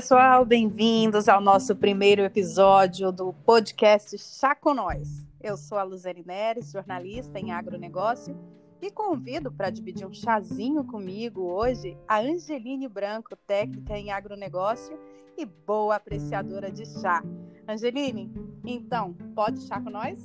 pessoal, 0.00 0.46
bem-vindos 0.46 1.28
ao 1.28 1.42
nosso 1.42 1.76
primeiro 1.76 2.22
episódio 2.22 3.12
do 3.12 3.34
podcast 3.44 4.16
Chá 4.16 4.54
com 4.54 4.72
Nós. 4.72 5.26
Eu 5.38 5.58
sou 5.58 5.76
a 5.76 5.82
Luzene 5.82 6.24
Neres, 6.26 6.72
jornalista 6.72 7.38
em 7.38 7.52
agronegócio, 7.52 8.34
e 8.80 8.90
convido 8.90 9.52
para 9.52 9.68
dividir 9.68 10.06
um 10.06 10.14
chazinho 10.14 10.82
comigo 10.84 11.42
hoje 11.42 11.98
a 12.08 12.18
Angeline 12.18 12.88
Branco, 12.88 13.36
técnica 13.46 13.98
em 13.98 14.10
agronegócio 14.10 14.98
e 15.36 15.44
boa 15.44 15.96
apreciadora 15.96 16.72
de 16.72 16.86
chá. 16.86 17.22
Angeline, 17.68 18.32
então, 18.64 19.12
pode 19.34 19.60
chá 19.66 19.82
com 19.82 19.90
nós? 19.90 20.18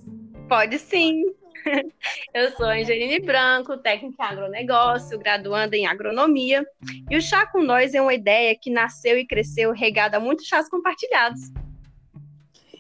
Pode 0.48 0.80
sim. 0.80 1.36
Eu 2.34 2.52
sou 2.52 2.68
Angeline 2.68 3.20
Branco, 3.20 3.78
técnica 3.78 4.24
em 4.24 4.26
agronegócio, 4.26 5.20
graduanda 5.20 5.76
em 5.76 5.86
agronomia. 5.86 6.66
E 7.10 7.18
o 7.18 7.22
Chá 7.22 7.46
com 7.46 7.62
Nós 7.62 7.94
é 7.94 8.02
uma 8.02 8.14
ideia 8.14 8.56
que 8.56 8.70
nasceu 8.70 9.18
e 9.18 9.26
cresceu 9.26 9.72
regada 9.72 10.18
a 10.18 10.20
muitos 10.20 10.46
chás 10.46 10.70
compartilhados. 10.70 11.42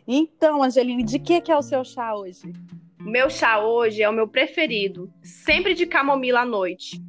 Então, 0.07 0.61
Angeline, 0.61 1.03
de 1.03 1.19
que, 1.19 1.41
que 1.41 1.51
é 1.51 1.57
o 1.57 1.61
seu 1.61 1.83
chá 1.83 2.15
hoje? 2.15 2.41
O 2.99 3.03
meu 3.03 3.29
chá 3.29 3.59
hoje 3.59 4.03
é 4.03 4.09
o 4.09 4.13
meu 4.13 4.27
preferido, 4.27 5.11
sempre 5.23 5.73
de 5.73 5.85
camomila 5.85 6.41
à 6.41 6.45
noite. 6.45 7.01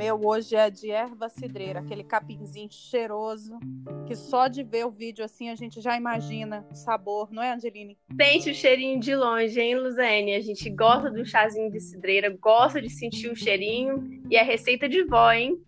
O 0.00 0.02
meu 0.02 0.18
hoje 0.24 0.56
é 0.56 0.70
de 0.70 0.90
erva 0.90 1.28
cidreira, 1.28 1.80
aquele 1.80 2.02
capinzinho 2.02 2.70
cheiroso, 2.70 3.60
que 4.06 4.16
só 4.16 4.48
de 4.48 4.62
ver 4.62 4.86
o 4.86 4.90
vídeo 4.90 5.22
assim 5.22 5.50
a 5.50 5.54
gente 5.54 5.78
já 5.82 5.94
imagina 5.94 6.66
o 6.70 6.74
sabor, 6.74 7.30
não 7.30 7.42
é, 7.42 7.52
Angeline? 7.52 7.98
Sente 8.18 8.50
o 8.50 8.54
cheirinho 8.54 8.98
de 8.98 9.14
longe, 9.14 9.60
hein, 9.60 9.78
Luzene? 9.78 10.34
A 10.34 10.40
gente 10.40 10.70
gosta 10.70 11.10
do 11.10 11.22
chazinho 11.26 11.70
de 11.70 11.80
cidreira, 11.80 12.34
gosta 12.40 12.80
de 12.80 12.88
sentir 12.88 13.30
o 13.30 13.36
cheirinho 13.36 14.22
e 14.30 14.36
é 14.36 14.42
receita 14.42 14.88
de 14.88 15.04
vó, 15.04 15.30
hein? 15.32 15.62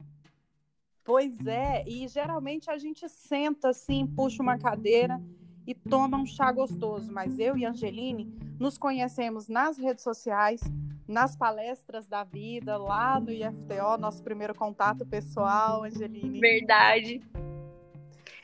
Pois 1.04 1.46
é, 1.46 1.84
e 1.86 2.08
geralmente 2.08 2.70
a 2.70 2.78
gente 2.78 3.06
senta 3.10 3.68
assim, 3.68 4.06
puxa 4.06 4.42
uma 4.42 4.58
cadeira 4.58 5.20
e 5.66 5.74
toma 5.74 6.16
um 6.16 6.26
chá 6.26 6.50
gostoso, 6.50 7.12
mas 7.12 7.38
eu 7.38 7.56
e 7.56 7.64
Angeline 7.64 8.32
nos 8.58 8.78
conhecemos 8.78 9.48
nas 9.48 9.78
redes 9.78 10.02
sociais, 10.02 10.60
nas 11.06 11.36
palestras 11.36 12.08
da 12.08 12.24
vida, 12.24 12.76
lá 12.76 13.18
no 13.20 13.30
IFTO, 13.30 13.98
nosso 13.98 14.22
primeiro 14.22 14.54
contato 14.54 15.04
pessoal, 15.04 15.84
Angeline. 15.84 16.40
Verdade. 16.40 17.22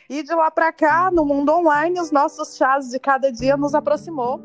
E 0.08 0.22
de 0.22 0.34
lá 0.34 0.50
para 0.50 0.72
cá, 0.72 1.11
no 1.11 1.24
mundo 1.24 1.52
online, 1.52 2.00
os 2.00 2.11
nossos 2.11 2.56
chás 2.56 2.89
de 2.89 2.98
cada 2.98 3.30
dia 3.30 3.56
nos 3.56 3.74
aproximou. 3.74 4.41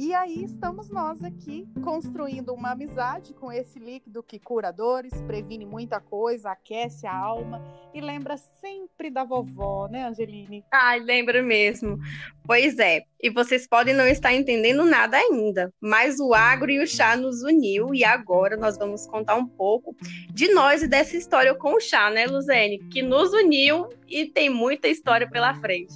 E 0.00 0.14
aí 0.14 0.44
estamos 0.44 0.90
nós 0.90 1.24
aqui 1.24 1.66
construindo 1.82 2.54
uma 2.54 2.70
amizade 2.70 3.34
com 3.34 3.50
esse 3.50 3.80
líquido 3.80 4.22
que 4.22 4.38
cura 4.38 4.70
dores, 4.70 5.20
previne 5.22 5.66
muita 5.66 5.98
coisa, 5.98 6.52
aquece 6.52 7.04
a 7.04 7.12
alma 7.12 7.60
e 7.92 8.00
lembra 8.00 8.36
sempre 8.36 9.10
da 9.10 9.24
vovó, 9.24 9.88
né, 9.88 10.06
Angeline? 10.06 10.64
Ai, 10.72 11.00
lembra 11.00 11.42
mesmo. 11.42 11.98
Pois 12.46 12.78
é, 12.78 13.02
e 13.20 13.28
vocês 13.28 13.66
podem 13.66 13.92
não 13.92 14.06
estar 14.06 14.32
entendendo 14.32 14.84
nada 14.84 15.16
ainda, 15.16 15.74
mas 15.80 16.20
o 16.20 16.32
agro 16.32 16.70
e 16.70 16.80
o 16.80 16.86
chá 16.86 17.16
nos 17.16 17.42
uniu 17.42 17.92
e 17.92 18.04
agora 18.04 18.56
nós 18.56 18.78
vamos 18.78 19.04
contar 19.04 19.34
um 19.34 19.48
pouco 19.48 19.96
de 20.32 20.54
nós 20.54 20.80
e 20.80 20.86
dessa 20.86 21.16
história 21.16 21.56
com 21.56 21.74
o 21.74 21.80
chá, 21.80 22.08
né, 22.08 22.24
Luzene? 22.24 22.78
Que 22.88 23.02
nos 23.02 23.32
uniu 23.32 23.88
e 24.06 24.26
tem 24.26 24.48
muita 24.48 24.86
história 24.86 25.28
pela 25.28 25.54
frente. 25.54 25.94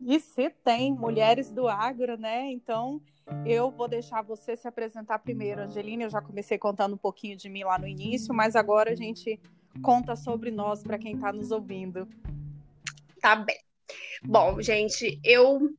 E 0.00 0.18
se 0.18 0.50
tem 0.64 0.92
mulheres 0.92 1.52
do 1.52 1.68
agro, 1.68 2.16
né? 2.16 2.50
Então, 2.50 3.00
eu 3.44 3.70
vou 3.70 3.88
deixar 3.88 4.22
você 4.22 4.56
se 4.56 4.68
apresentar 4.68 5.18
primeiro, 5.18 5.62
Angelina. 5.62 6.04
Eu 6.04 6.10
já 6.10 6.20
comecei 6.20 6.58
contando 6.58 6.94
um 6.94 6.98
pouquinho 6.98 7.36
de 7.36 7.48
mim 7.48 7.64
lá 7.64 7.78
no 7.78 7.86
início, 7.86 8.34
mas 8.34 8.54
agora 8.54 8.92
a 8.92 8.96
gente 8.96 9.40
conta 9.82 10.16
sobre 10.16 10.50
nós 10.50 10.82
para 10.82 10.98
quem 10.98 11.14
está 11.14 11.32
nos 11.32 11.50
ouvindo. 11.50 12.08
Tá 13.20 13.36
bem. 13.36 13.58
Bom, 14.24 14.60
gente, 14.60 15.20
eu 15.24 15.70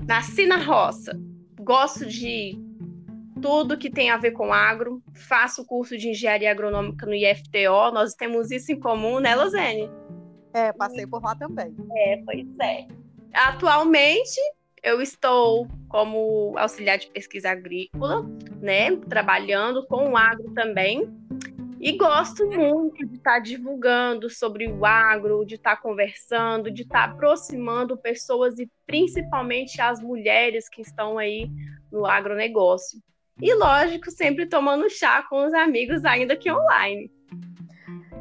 nasci 0.00 0.46
na 0.46 0.56
roça, 0.56 1.12
gosto 1.60 2.06
de 2.06 2.58
tudo 3.40 3.76
que 3.76 3.90
tem 3.90 4.10
a 4.10 4.16
ver 4.16 4.32
com 4.32 4.52
agro, 4.52 5.02
faço 5.14 5.64
curso 5.66 5.98
de 5.98 6.10
engenharia 6.10 6.50
agronômica 6.50 7.04
no 7.04 7.14
IFTO, 7.14 7.90
nós 7.92 8.14
temos 8.14 8.50
isso 8.50 8.72
em 8.72 8.78
comum, 8.78 9.18
né, 9.18 9.34
Lozene? 9.34 9.90
É, 10.54 10.72
passei 10.72 11.06
por 11.06 11.22
lá 11.22 11.34
também. 11.34 11.74
É, 11.96 12.22
pois 12.24 12.46
é. 12.60 12.86
Atualmente, 13.32 14.40
eu 14.82 15.00
estou 15.00 15.68
como 15.88 16.54
auxiliar 16.58 16.98
de 16.98 17.08
pesquisa 17.10 17.50
agrícola, 17.50 18.26
né, 18.60 18.96
trabalhando 19.08 19.86
com 19.86 20.10
o 20.10 20.16
agro 20.16 20.52
também. 20.54 21.08
E 21.80 21.96
gosto 21.96 22.46
muito 22.46 23.04
de 23.06 23.16
estar 23.16 23.40
divulgando 23.40 24.30
sobre 24.30 24.68
o 24.68 24.86
agro, 24.86 25.44
de 25.44 25.56
estar 25.56 25.76
conversando, 25.76 26.70
de 26.70 26.82
estar 26.82 27.10
aproximando 27.10 27.96
pessoas 27.96 28.58
e 28.58 28.70
principalmente 28.86 29.80
as 29.80 30.00
mulheres 30.00 30.68
que 30.68 30.80
estão 30.80 31.18
aí 31.18 31.50
no 31.90 32.06
agronegócio. 32.06 33.00
E 33.40 33.52
lógico, 33.54 34.10
sempre 34.12 34.46
tomando 34.46 34.88
chá 34.88 35.24
com 35.28 35.44
os 35.44 35.52
amigos, 35.54 36.04
ainda 36.04 36.36
que 36.36 36.50
online. 36.52 37.10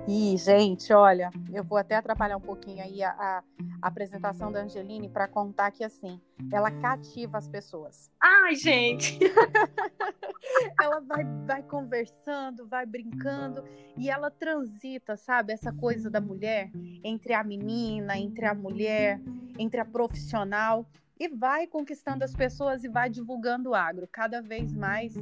E, 0.07 0.35
gente, 0.37 0.91
olha, 0.91 1.29
eu 1.53 1.63
vou 1.63 1.77
até 1.77 1.95
atrapalhar 1.95 2.37
um 2.37 2.41
pouquinho 2.41 2.83
aí 2.83 3.03
a, 3.03 3.43
apresentação 3.81 4.51
da 4.51 4.61
Angeline 4.61 5.09
para 5.09 5.27
contar 5.27 5.71
que, 5.71 5.83
assim, 5.83 6.21
ela 6.51 6.71
cativa 6.71 7.37
as 7.37 7.47
pessoas. 7.47 8.11
Ai, 8.21 8.55
gente! 8.55 9.19
ela 10.79 10.99
vai, 11.01 11.23
vai 11.45 11.63
conversando, 11.63 12.67
vai 12.67 12.85
brincando 12.85 13.63
e 13.97 14.09
ela 14.09 14.29
transita, 14.29 15.15
sabe? 15.15 15.53
Essa 15.53 15.71
coisa 15.71 16.09
da 16.09 16.21
mulher 16.21 16.71
entre 17.03 17.33
a 17.33 17.43
menina, 17.43 18.17
entre 18.17 18.45
a 18.45 18.53
mulher, 18.53 19.19
entre 19.57 19.79
a 19.79 19.85
profissional 19.85 20.85
e 21.19 21.27
vai 21.27 21.67
conquistando 21.67 22.23
as 22.23 22.35
pessoas 22.35 22.83
e 22.83 22.89
vai 22.89 23.09
divulgando 23.09 23.69
o 23.69 23.75
agro. 23.75 24.07
Cada 24.11 24.41
vez 24.41 24.73
mais 24.73 25.13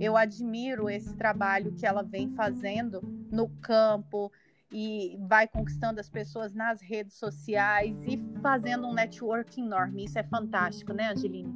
eu 0.00 0.16
admiro 0.16 0.88
esse 0.88 1.14
trabalho 1.14 1.72
que 1.72 1.86
ela 1.86 2.02
vem 2.02 2.30
fazendo 2.30 3.00
no 3.30 3.48
campo 3.60 4.32
e 4.76 5.16
vai 5.28 5.46
conquistando 5.46 6.00
as 6.00 6.10
pessoas 6.10 6.52
nas 6.52 6.82
redes 6.82 7.16
sociais 7.16 7.96
e 8.08 8.20
fazendo 8.42 8.88
um 8.88 8.92
networking 8.92 9.66
enorme. 9.66 10.04
Isso 10.04 10.18
é 10.18 10.24
fantástico, 10.24 10.92
né, 10.92 11.12
Angeline? 11.12 11.54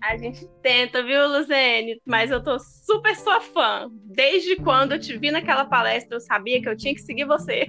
A 0.00 0.16
gente 0.16 0.48
tenta, 0.62 1.02
viu, 1.02 1.28
Luzene? 1.28 2.00
Mas 2.06 2.30
eu 2.30 2.42
tô 2.42 2.58
super 2.58 3.14
sua 3.14 3.42
fã. 3.42 3.90
Desde 3.92 4.56
quando 4.56 4.92
eu 4.92 4.98
te 4.98 5.18
vi 5.18 5.30
naquela 5.30 5.66
palestra, 5.66 6.16
eu 6.16 6.20
sabia 6.20 6.62
que 6.62 6.68
eu 6.68 6.76
tinha 6.76 6.94
que 6.94 7.02
seguir 7.02 7.26
você. 7.26 7.66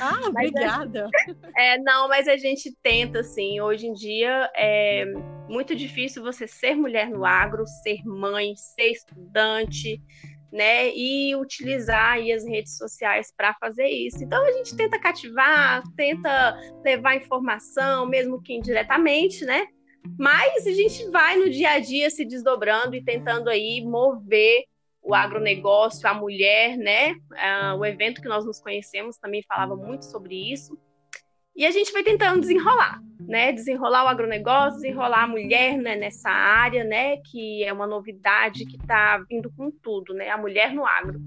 Ah, 0.00 0.20
obrigada. 0.28 1.10
É, 1.54 1.78
não, 1.78 2.08
mas 2.08 2.26
a 2.26 2.38
gente 2.38 2.74
tenta, 2.82 3.20
assim. 3.20 3.60
Hoje 3.60 3.86
em 3.86 3.92
dia 3.92 4.50
é 4.56 5.04
muito 5.48 5.76
difícil 5.76 6.22
você 6.22 6.46
ser 6.46 6.74
mulher 6.74 7.10
no 7.10 7.24
agro, 7.24 7.66
ser 7.66 8.02
mãe, 8.04 8.54
ser 8.56 8.92
estudante, 8.92 10.00
né? 10.52 10.94
E 10.94 11.34
utilizar 11.36 12.12
aí 12.12 12.32
as 12.32 12.46
redes 12.46 12.76
sociais 12.76 13.32
para 13.36 13.54
fazer 13.54 13.86
isso. 13.86 14.22
Então 14.22 14.44
a 14.44 14.52
gente 14.52 14.76
tenta 14.76 14.98
cativar, 14.98 15.82
tenta 15.96 16.58
levar 16.84 17.16
informação, 17.16 18.06
mesmo 18.06 18.40
que 18.40 18.54
indiretamente, 18.54 19.44
né? 19.44 19.66
Mas 20.18 20.66
a 20.66 20.72
gente 20.72 21.10
vai 21.10 21.36
no 21.36 21.50
dia 21.50 21.70
a 21.72 21.78
dia 21.78 22.10
se 22.10 22.24
desdobrando 22.24 22.94
e 22.94 23.04
tentando 23.04 23.48
aí 23.48 23.84
mover 23.84 24.64
o 25.02 25.14
agronegócio, 25.14 26.08
a 26.08 26.14
mulher, 26.14 26.76
né? 26.76 27.12
Uh, 27.12 27.78
o 27.78 27.84
evento 27.84 28.20
que 28.20 28.28
nós 28.28 28.44
nos 28.44 28.60
conhecemos 28.60 29.16
também 29.18 29.42
falava 29.46 29.76
muito 29.76 30.04
sobre 30.04 30.52
isso. 30.52 30.76
E 31.56 31.64
a 31.64 31.70
gente 31.70 31.90
vai 31.90 32.02
tentando 32.02 32.40
desenrolar, 32.40 33.02
né? 33.18 33.50
Desenrolar 33.50 34.04
o 34.04 34.08
agronegócio, 34.08 34.78
desenrolar 34.82 35.24
a 35.24 35.26
mulher 35.26 35.78
né, 35.78 35.96
nessa 35.96 36.28
área, 36.28 36.84
né? 36.84 37.16
Que 37.16 37.64
é 37.64 37.72
uma 37.72 37.86
novidade 37.86 38.66
que 38.66 38.76
está 38.76 39.16
vindo 39.26 39.50
com 39.56 39.70
tudo, 39.70 40.12
né? 40.12 40.28
A 40.28 40.36
mulher 40.36 40.74
no 40.74 40.84
agro. 40.84 41.18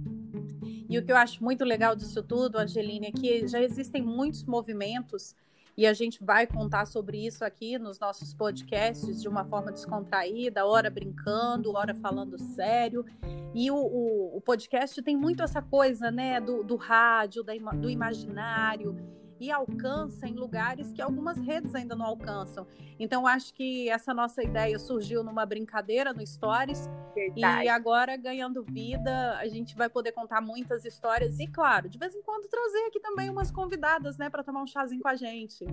E 0.87 0.99
o 0.99 1.03
que 1.03 1.11
eu 1.11 1.17
acho 1.17 1.43
muito 1.43 1.65
legal 1.65 1.95
disso 1.95 2.21
tudo, 2.21 2.59
Angeline, 2.59 3.07
é 3.07 3.11
que 3.11 3.47
já 3.47 3.59
existem 3.59 4.03
muitos 4.03 4.45
movimentos 4.45 5.35
e 5.75 5.87
a 5.87 5.93
gente 5.93 6.23
vai 6.23 6.45
contar 6.45 6.85
sobre 6.85 7.25
isso 7.25 7.43
aqui 7.43 7.79
nos 7.79 7.99
nossos 7.99 8.31
podcasts 8.31 9.19
de 9.19 9.27
uma 9.27 9.45
forma 9.45 9.71
descontraída, 9.71 10.65
hora 10.65 10.91
brincando, 10.91 11.75
hora 11.75 11.95
falando 11.95 12.37
sério. 12.37 13.03
E 13.55 13.71
o, 13.71 13.75
o, 13.75 14.37
o 14.37 14.41
podcast 14.41 15.01
tem 15.01 15.17
muito 15.17 15.41
essa 15.41 15.61
coisa, 15.61 16.11
né, 16.11 16.39
do, 16.39 16.63
do 16.63 16.75
rádio, 16.75 17.43
da, 17.43 17.53
do 17.55 17.89
imaginário 17.89 19.19
e 19.39 19.51
alcança 19.51 20.27
em 20.27 20.33
lugares 20.33 20.91
que 20.91 21.01
algumas 21.01 21.38
redes 21.38 21.74
ainda 21.74 21.95
não 21.95 22.06
alcançam. 22.06 22.68
Então, 23.00 23.25
acho 23.25 23.53
que 23.53 23.89
essa 23.89 24.13
nossa 24.13 24.44
ideia 24.44 24.77
surgiu 24.77 25.24
numa 25.24 25.45
brincadeira 25.45 26.13
no 26.13 26.25
Stories 26.25 26.89
Verdade. 27.15 27.65
e 27.65 27.69
agora 27.69 28.18
ganhando 28.18 28.63
vida, 28.63 29.38
a 29.38 29.47
gente 29.47 29.75
vai 29.75 29.89
poder 29.89 30.12
contar 30.12 30.41
muitas 30.41 30.83
histórias 30.83 31.39
e, 31.39 31.47
claro, 31.47 31.88
de 31.88 31.97
vez 31.97 32.13
em 32.13 32.21
quando 32.21 32.47
trazer 32.47 32.86
aqui 32.88 33.00
também 33.00 33.30
umas 33.30 33.51
convidadas, 33.51 34.18
né, 34.18 34.30
para 34.30 34.44
tomar 34.44 34.62
um 34.62 34.68
chazinho 34.68 35.01
com 35.01 35.07
a 35.07 35.15
gente. 35.15 35.65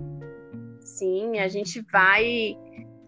Sim, 0.79 1.39
a 1.39 1.47
gente 1.47 1.81
vai 1.81 2.57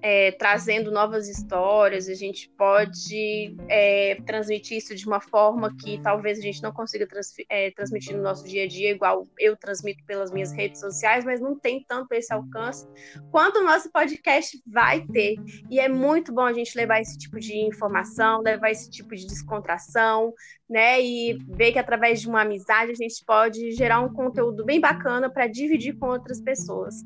é, 0.01 0.31
trazendo 0.31 0.91
novas 0.91 1.27
histórias, 1.27 2.07
a 2.07 2.13
gente 2.13 2.49
pode 2.57 3.55
é, 3.67 4.17
transmitir 4.25 4.77
isso 4.77 4.95
de 4.95 5.05
uma 5.05 5.19
forma 5.19 5.75
que 5.75 5.99
talvez 6.01 6.39
a 6.39 6.41
gente 6.41 6.63
não 6.63 6.71
consiga 6.71 7.07
é, 7.49 7.71
transmitir 7.71 8.15
no 8.15 8.23
nosso 8.23 8.47
dia 8.47 8.63
a 8.63 8.67
dia, 8.67 8.91
igual 8.91 9.27
eu 9.37 9.57
transmito 9.57 10.03
pelas 10.05 10.31
minhas 10.31 10.51
redes 10.51 10.79
sociais, 10.79 11.25
mas 11.25 11.41
não 11.41 11.57
tem 11.57 11.83
tanto 11.87 12.13
esse 12.13 12.33
alcance 12.33 12.87
quanto 13.31 13.59
o 13.59 13.63
nosso 13.63 13.91
podcast 13.91 14.61
vai 14.65 15.05
ter. 15.07 15.35
E 15.69 15.79
é 15.79 15.89
muito 15.89 16.33
bom 16.33 16.43
a 16.43 16.53
gente 16.53 16.75
levar 16.77 17.01
esse 17.01 17.17
tipo 17.17 17.39
de 17.39 17.57
informação, 17.57 18.41
levar 18.41 18.71
esse 18.71 18.89
tipo 18.89 19.15
de 19.15 19.27
descontração, 19.27 20.33
né? 20.69 21.01
E 21.01 21.37
ver 21.49 21.73
que 21.73 21.79
através 21.79 22.21
de 22.21 22.29
uma 22.29 22.41
amizade 22.41 22.91
a 22.91 22.95
gente 22.95 23.23
pode 23.25 23.71
gerar 23.71 23.99
um 23.99 24.13
conteúdo 24.13 24.63
bem 24.63 24.79
bacana 24.79 25.29
para 25.29 25.47
dividir 25.47 25.97
com 25.97 26.07
outras 26.07 26.41
pessoas 26.41 27.03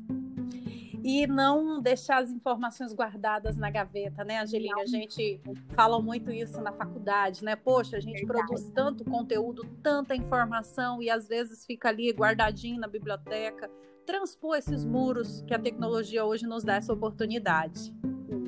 e 1.04 1.26
não 1.26 1.82
deixar 1.82 2.22
as 2.22 2.30
informações 2.30 2.94
guardadas 2.94 3.58
na 3.58 3.68
gaveta, 3.68 4.24
né, 4.24 4.40
Angelina? 4.40 4.80
A 4.80 4.86
gente 4.86 5.38
fala 5.74 6.00
muito 6.00 6.32
isso 6.32 6.58
na 6.62 6.72
faculdade, 6.72 7.44
né? 7.44 7.54
Poxa, 7.54 7.98
a 7.98 8.00
gente 8.00 8.24
Verdade. 8.24 8.46
produz 8.46 8.70
tanto 8.70 9.04
conteúdo, 9.04 9.66
tanta 9.82 10.16
informação 10.16 11.02
e 11.02 11.10
às 11.10 11.28
vezes 11.28 11.66
fica 11.66 11.90
ali 11.90 12.10
guardadinho 12.10 12.80
na 12.80 12.88
biblioteca. 12.88 13.70
Transpor 14.06 14.56
esses 14.56 14.82
muros 14.82 15.42
que 15.42 15.52
a 15.52 15.58
tecnologia 15.58 16.24
hoje 16.24 16.46
nos 16.46 16.64
dá 16.64 16.76
essa 16.76 16.92
oportunidade. 16.94 17.94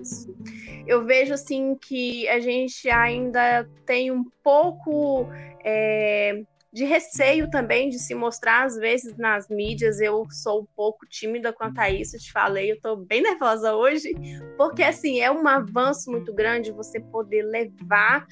Isso. 0.01 0.35
Eu 0.87 1.05
vejo 1.05 1.35
assim 1.35 1.75
que 1.75 2.27
a 2.29 2.41
gente 2.41 2.89
ainda 2.89 3.69
tem 3.85 4.11
um 4.11 4.25
pouco 4.43 5.29
é 5.63 6.43
de 6.77 6.85
receio 6.85 7.49
também 7.49 7.89
de 7.89 7.99
se 7.99 8.15
mostrar, 8.15 8.65
às 8.65 8.77
vezes, 8.77 9.17
nas 9.17 9.49
mídias. 9.49 9.99
Eu 9.99 10.27
sou 10.31 10.61
um 10.61 10.67
pouco 10.77 11.07
tímida 11.07 11.51
quanto 11.51 11.79
a 11.79 11.89
isso, 11.89 12.19
te 12.19 12.31
falei, 12.31 12.71
eu 12.71 12.79
tô 12.79 12.97
bem 12.97 13.23
nervosa 13.23 13.75
hoje, 13.75 14.15
porque, 14.59 14.83
assim, 14.83 15.19
é 15.19 15.31
um 15.31 15.49
avanço 15.49 16.11
muito 16.11 16.35
grande 16.35 16.71
você 16.71 17.01
poder 17.01 17.45
levar 17.45 18.27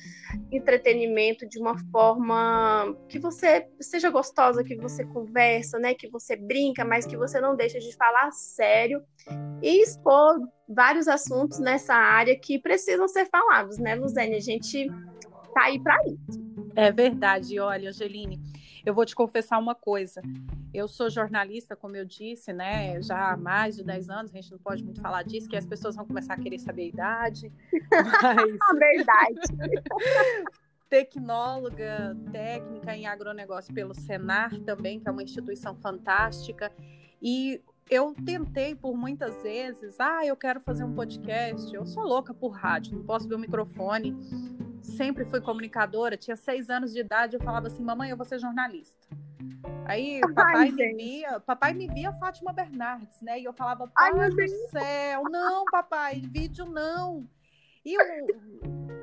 entretenimento 0.53 1.49
de 1.49 1.59
uma 1.59 1.79
forma 1.91 2.95
que 3.09 3.19
você 3.19 3.67
seja 3.81 4.11
gostosa, 4.11 4.63
que 4.63 4.77
você 4.77 5.07
conversa, 5.07 5.79
né, 5.79 5.95
que 5.95 6.11
você 6.11 6.37
brinca, 6.37 6.85
mas 6.85 7.07
que 7.07 7.17
você 7.17 7.41
não 7.41 7.57
deixa 7.57 7.79
de 7.79 7.97
falar 7.97 8.31
sério 8.31 9.03
e 9.63 9.83
expor 9.83 10.39
vários 10.69 11.09
assuntos 11.09 11.59
nessa 11.59 11.95
área 11.95 12.39
que 12.39 12.59
precisam 12.59 13.09
ser 13.09 13.25
falados, 13.31 13.79
né, 13.79 13.95
Luzene? 13.95 14.37
A 14.37 14.41
gente 14.41 14.87
tá 15.55 15.63
aí 15.63 15.81
para 15.81 15.97
isso. 16.05 16.54
É 16.77 16.91
verdade. 16.91 17.59
Olha, 17.59 17.91
Angeline, 17.91 18.41
eu 18.85 18.93
vou 18.93 19.07
te 19.07 19.15
confessar 19.15 19.59
uma 19.59 19.75
coisa. 19.75 20.21
Eu 20.73 20.89
sou 20.89 21.09
jornalista, 21.09 21.77
como 21.77 21.97
eu 21.97 22.05
disse, 22.05 22.53
né? 22.53 23.01
Já 23.01 23.33
há 23.33 23.37
mais 23.37 23.77
de 23.77 23.85
10 23.85 24.11
anos, 24.11 24.33
a 24.33 24.37
gente 24.37 24.51
não 24.51 24.59
pode 24.59 24.85
muito 24.85 25.01
falar 25.01 25.23
disso, 25.23 25.49
que 25.49 25.57
as 25.57 25.65
pessoas 25.65 25.97
vão 25.97 26.05
começar 26.05 26.35
a 26.35 26.39
querer 26.39 26.59
saber 26.59 26.83
a 26.83 26.87
idade. 26.87 27.53
Mas... 28.23 28.79
verdade. 28.79 29.41
Tecnóloga, 30.89 32.17
técnica 32.31 32.95
em 32.95 33.07
agronegócio 33.07 33.73
pelo 33.73 33.95
Senar 33.95 34.59
também, 34.61 35.01
que 35.01 35.09
é 35.09 35.11
uma 35.11 35.23
instituição 35.23 35.75
fantástica. 35.77 36.71
E 37.23 37.61
eu 37.89 38.15
tentei 38.25 38.75
por 38.75 38.97
muitas 38.97 39.43
vezes, 39.43 39.99
ah, 39.99 40.25
eu 40.25 40.37
quero 40.37 40.61
fazer 40.61 40.85
um 40.85 40.95
podcast. 40.95 41.73
Eu 41.75 41.87
sou 41.87 42.05
louca 42.05 42.35
por 42.35 42.51
rádio, 42.51 42.97
não 42.97 43.05
posso 43.05 43.29
ver 43.29 43.35
o 43.35 43.39
microfone 43.39 44.15
sempre 44.85 45.25
fui 45.25 45.41
comunicadora, 45.41 46.17
tinha 46.17 46.37
seis 46.37 46.71
anos 46.71 46.93
de 46.93 47.01
idade, 47.01 47.37
eu 47.37 47.41
falava 47.43 47.67
assim, 47.67 47.83
mamãe, 47.83 48.11
eu 48.11 48.17
vou 48.17 48.27
ser 48.27 48.39
jornalista. 48.39 49.09
Aí 49.87 50.21
papai 50.35 50.57
Ai, 50.57 50.71
me 50.71 50.95
via, 50.95 51.41
papai 51.41 51.75
me 51.75 51.89
via 51.89 52.13
Fátima 52.13 52.53
Bernardes, 52.53 53.21
né? 53.21 53.41
E 53.41 53.45
eu 53.45 53.53
falava, 53.53 53.87
pai 53.89 54.13
Ai, 54.15 54.31
do 54.31 54.49
céu, 54.71 55.25
não, 55.31 55.65
papai, 55.67 56.21
vídeo 56.21 56.65
não. 56.65 57.27
E 57.85 57.97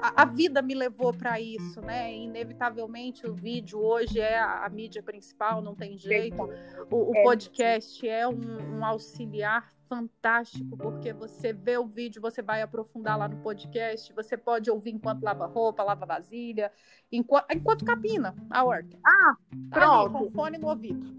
a, 0.02 0.24
a, 0.24 0.26
vida 0.26 0.62
me 0.62 0.74
levou 0.74 1.14
para 1.14 1.40
isso, 1.40 1.80
né? 1.82 2.14
Inevitavelmente 2.14 3.28
o 3.28 3.34
vídeo 3.34 3.80
hoje 3.80 4.20
é 4.20 4.40
a, 4.40 4.66
a 4.66 4.70
mídia 4.70 5.04
principal, 5.04 5.62
não 5.62 5.76
tem 5.76 5.98
jeito. 5.98 6.42
O, 6.90 7.12
o 7.12 7.16
é 7.16 7.24
podcast 7.24 8.08
é 8.08 8.28
um, 8.28 8.78
um 8.78 8.86
auxiliar 8.86 9.72
fantástico, 9.88 10.78
porque 10.78 11.12
você 11.12 11.52
vê 11.52 11.78
o 11.78 11.86
vídeo, 11.86 12.22
você 12.22 12.42
vai 12.42 12.62
aprofundar 12.62 13.18
lá 13.18 13.28
no 13.28 13.38
podcast, 13.38 14.14
você 14.14 14.38
pode 14.38 14.72
ouvir 14.72 14.92
enquanto 14.92 15.22
lava 15.22 15.46
roupa, 15.46 15.84
lava 15.84 16.06
vasilha, 16.06 16.72
enquanto, 17.12 17.46
enquanto 17.52 17.84
capina 17.84 18.34
a 18.50 18.64
horta. 18.64 18.98
Ah, 19.06 19.36
pronto. 19.70 20.14
Tá 20.14 20.18
ali, 20.20 20.28
com 20.28 20.32
fone 20.32 20.58
no 20.58 20.70
ouvido. 20.70 21.14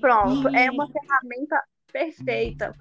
Pronto, 0.00 0.50
e... 0.50 0.56
é 0.56 0.70
uma 0.70 0.88
ferramenta 0.88 1.62
perfeita. 1.92 2.74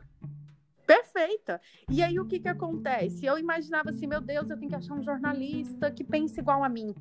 Perfeita. 0.89 1.61
E 1.87 2.01
aí 2.01 2.19
o 2.19 2.25
que 2.25 2.39
que 2.39 2.47
acontece? 2.47 3.23
Eu 3.23 3.37
imaginava 3.37 3.91
assim, 3.91 4.07
meu 4.07 4.19
Deus, 4.19 4.49
eu 4.49 4.57
tenho 4.57 4.71
que 4.71 4.75
achar 4.75 4.95
um 4.95 5.03
jornalista 5.03 5.91
que 5.91 6.03
pense 6.03 6.39
igual 6.39 6.63
a 6.63 6.69
mim. 6.69 6.95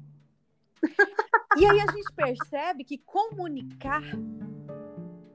e 1.56 1.64
aí 1.64 1.81
a 1.81 1.90
gente 1.90 2.12
percebe 2.14 2.85
que 2.85 2.99
comunicar 2.99 4.02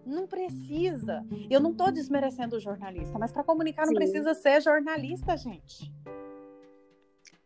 não 0.06 0.28
precisa. 0.28 1.26
Eu 1.50 1.60
não 1.60 1.72
estou 1.72 1.92
desmerecendo 1.92 2.58
o 2.58 2.60
jornalista, 2.60 3.18
mas 3.18 3.32
para 3.32 3.44
comunicar 3.44 3.88
Sim. 3.88 3.94
não 3.94 3.96
precisa 3.96 4.36
ser 4.36 4.62
jornalista, 4.62 5.36
gente. 5.36 5.92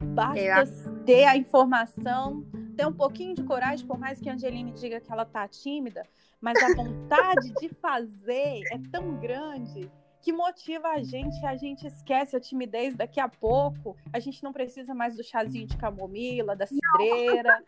Basta 0.04 0.42
é. 0.42 0.66
ter 1.06 1.24
a 1.24 1.38
informação, 1.38 2.46
ter 2.76 2.86
um 2.86 2.92
pouquinho 2.92 3.34
de 3.34 3.46
coragem, 3.46 3.88
por 3.88 3.98
mais 3.98 4.20
que 4.20 4.30
a 4.30 4.34
Angeline 4.34 4.74
diga 4.74 5.00
que 5.00 5.10
ela 5.10 5.24
tá 5.24 5.48
tímida, 5.48 6.04
mas 6.42 6.62
a 6.62 6.76
vontade 6.76 7.54
de 7.62 7.70
fazer 7.70 8.60
é 8.74 8.78
tão 8.92 9.18
grande 9.18 9.90
que 10.22 10.32
motiva 10.34 10.90
a 10.90 11.04
gente, 11.04 11.46
a 11.46 11.56
gente 11.56 11.88
esquece 11.88 12.36
a 12.36 12.40
timidez 12.40 12.96
daqui 12.96 13.20
a 13.20 13.30
pouco. 13.30 13.96
A 14.12 14.20
gente 14.20 14.44
não 14.44 14.52
precisa 14.52 14.94
mais 14.94 15.16
do 15.16 15.24
chazinho 15.24 15.68
de 15.68 15.78
camomila, 15.78 16.56
da 16.56 16.66
cidreira. 16.66 17.64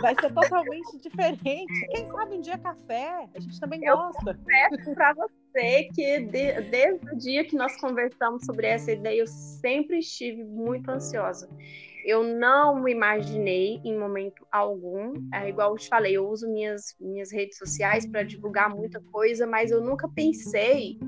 Vai 0.00 0.14
ser 0.14 0.32
totalmente 0.32 0.98
diferente. 0.98 1.86
Quem 1.90 2.06
sabe 2.08 2.36
um 2.36 2.40
dia 2.40 2.58
café? 2.58 3.28
A 3.34 3.40
gente 3.40 3.60
também 3.60 3.84
Eu 3.84 3.96
gosta. 3.96 4.34
Confesso 4.34 4.94
para 4.94 5.14
você 5.14 5.84
que 5.94 6.20
de, 6.20 6.60
desde 6.62 7.10
o 7.10 7.16
dia 7.16 7.44
que 7.44 7.56
nós 7.56 7.76
conversamos 7.80 8.44
sobre 8.44 8.66
essa 8.66 8.92
ideia, 8.92 9.20
eu 9.20 9.26
sempre 9.26 9.98
estive 9.98 10.44
muito 10.44 10.90
ansiosa. 10.90 11.48
Eu 12.04 12.24
não 12.24 12.88
imaginei 12.88 13.80
em 13.84 13.96
momento 13.96 14.44
algum, 14.50 15.14
é 15.32 15.48
igual 15.48 15.70
eu 15.70 15.78
te 15.78 15.88
falei, 15.88 16.16
eu 16.16 16.28
uso 16.28 16.50
minhas, 16.50 16.96
minhas 17.00 17.30
redes 17.30 17.56
sociais 17.56 18.04
para 18.04 18.24
divulgar 18.24 18.74
muita 18.74 19.00
coisa, 19.12 19.46
mas 19.46 19.70
eu 19.70 19.80
nunca 19.80 20.08
pensei 20.08 20.98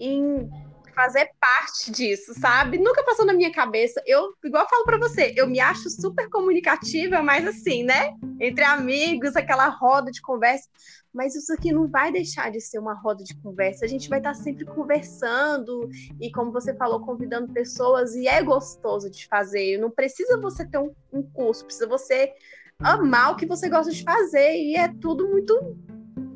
em 0.00 0.48
fazer 0.96 1.28
parte 1.38 1.90
disso, 1.90 2.32
sabe? 2.40 2.78
Nunca 2.78 3.04
passou 3.04 3.26
na 3.26 3.34
minha 3.34 3.52
cabeça. 3.52 4.02
Eu, 4.06 4.32
igual 4.42 4.64
eu 4.64 4.68
falo 4.68 4.84
para 4.84 4.98
você, 4.98 5.34
eu 5.36 5.46
me 5.46 5.60
acho 5.60 5.90
super 5.90 6.28
comunicativa, 6.30 7.22
mas 7.22 7.46
assim, 7.46 7.84
né? 7.84 8.14
Entre 8.40 8.64
amigos, 8.64 9.36
aquela 9.36 9.68
roda 9.68 10.10
de 10.10 10.22
conversa. 10.22 10.66
Mas 11.12 11.34
isso 11.34 11.52
aqui 11.52 11.70
não 11.70 11.86
vai 11.86 12.10
deixar 12.10 12.50
de 12.50 12.60
ser 12.62 12.78
uma 12.78 12.94
roda 12.94 13.22
de 13.22 13.34
conversa. 13.42 13.84
A 13.84 13.88
gente 13.88 14.08
vai 14.08 14.18
estar 14.18 14.34
sempre 14.34 14.64
conversando 14.64 15.88
e, 16.18 16.32
como 16.32 16.50
você 16.50 16.74
falou, 16.74 17.00
convidando 17.00 17.52
pessoas. 17.52 18.14
E 18.14 18.26
é 18.26 18.42
gostoso 18.42 19.10
de 19.10 19.26
fazer. 19.28 19.78
Não 19.78 19.90
precisa 19.90 20.40
você 20.40 20.66
ter 20.66 20.78
um, 20.78 20.94
um 21.12 21.22
curso, 21.22 21.64
precisa 21.64 21.86
você 21.86 22.32
amar 22.78 23.32
o 23.32 23.36
que 23.36 23.46
você 23.46 23.68
gosta 23.68 23.92
de 23.92 24.02
fazer. 24.02 24.56
E 24.56 24.76
é 24.76 24.88
tudo 24.88 25.28
muito 25.28 25.76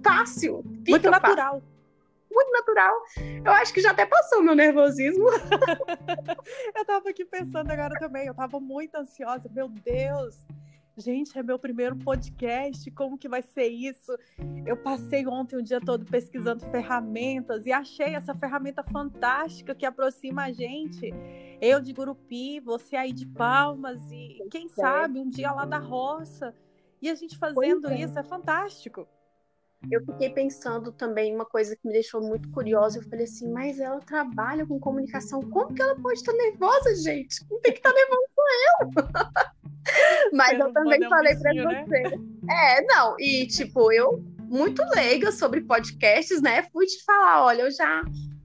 fácil. 0.05 0.62
muito 0.87 1.11
natural. 1.11 1.55
Fácil 1.55 1.80
muito 2.31 2.51
natural. 2.53 2.95
Eu 3.45 3.53
acho 3.53 3.73
que 3.73 3.81
já 3.81 3.91
até 3.91 4.07
passou 4.07 4.43
meu 4.43 4.55
nervosismo. 4.55 5.27
eu 6.77 6.85
tava 6.85 7.11
aqui 7.11 7.25
pensando 7.25 7.71
agora 7.71 7.99
também, 7.99 8.27
eu 8.27 8.35
tava 8.35 8.61
muito 8.61 8.95
ansiosa. 8.97 9.51
Meu 9.53 9.69
Deus, 9.69 10.47
gente, 10.97 11.37
é 11.39 11.43
meu 11.43 11.59
primeiro 11.59 11.97
podcast, 11.97 12.91
como 12.93 13.19
que 13.19 13.29
vai 13.29 13.43
ser 13.43 13.69
isso? 13.69 14.17
Eu 14.65 14.77
passei 14.77 15.27
ontem 15.27 15.57
o 15.57 15.63
dia 15.63 15.81
todo 15.81 16.05
pesquisando 16.05 16.65
ferramentas 16.71 17.67
e 17.67 17.73
achei 17.73 18.15
essa 18.15 18.35
ferramenta 18.35 18.83
fantástica 18.83 19.75
que 19.75 19.87
aproxima 19.87 20.45
a 20.45 20.53
gente. 20.53 21.13
Eu 21.61 21.81
de 21.81 21.93
Gurupi, 21.93 22.61
você 22.61 22.97
aí 22.97 23.13
de 23.13 23.27
Palmas 23.27 24.01
e 24.11 24.39
quem 24.51 24.69
sabe 24.69 25.19
um 25.19 25.29
dia 25.29 25.53
lá 25.53 25.65
da 25.65 25.79
roça. 25.79 26.55
E 27.03 27.09
a 27.09 27.15
gente 27.15 27.37
fazendo 27.39 27.89
é. 27.89 28.01
isso 28.01 28.19
é 28.19 28.23
fantástico 28.23 29.09
eu 29.89 30.05
fiquei 30.05 30.29
pensando 30.31 30.93
também 30.93 31.35
uma 31.35 31.47
coisa 31.47 31.75
que 31.75 31.87
me 31.87 31.93
deixou 31.93 32.21
muito 32.21 32.51
curiosa. 32.51 32.99
Eu 32.99 33.03
falei 33.05 33.25
assim, 33.25 33.51
mas 33.51 33.81
ela 33.81 34.01
trabalha 34.01 34.67
com 34.67 34.79
comunicação. 34.79 35.41
Como 35.41 35.75
que 35.75 35.81
ela 35.81 35.97
pode 35.97 36.19
estar 36.19 36.33
nervosa, 36.33 36.95
gente? 36.97 37.41
Não 37.51 37.61
tem 37.61 37.73
que 37.73 37.79
estar 37.79 37.93
nervosa 37.93 38.31
sou 38.35 38.45
eu. 38.69 40.31
mas 40.37 40.59
eu 40.59 40.73
também 40.73 41.09
falei 41.09 41.35
para 41.37 41.55
né? 41.55 41.85
você. 41.87 42.03
É, 42.51 42.85
não. 42.85 43.17
E 43.19 43.47
tipo, 43.47 43.91
eu 43.91 44.23
muito 44.39 44.83
leiga 44.95 45.33
sobre 45.33 45.63
podcasts, 45.63 46.43
né? 46.43 46.65
Fui 46.73 46.85
te 46.85 47.03
falar, 47.05 47.45
olha, 47.45 47.63
eu 47.63 47.71
já 47.71 48.03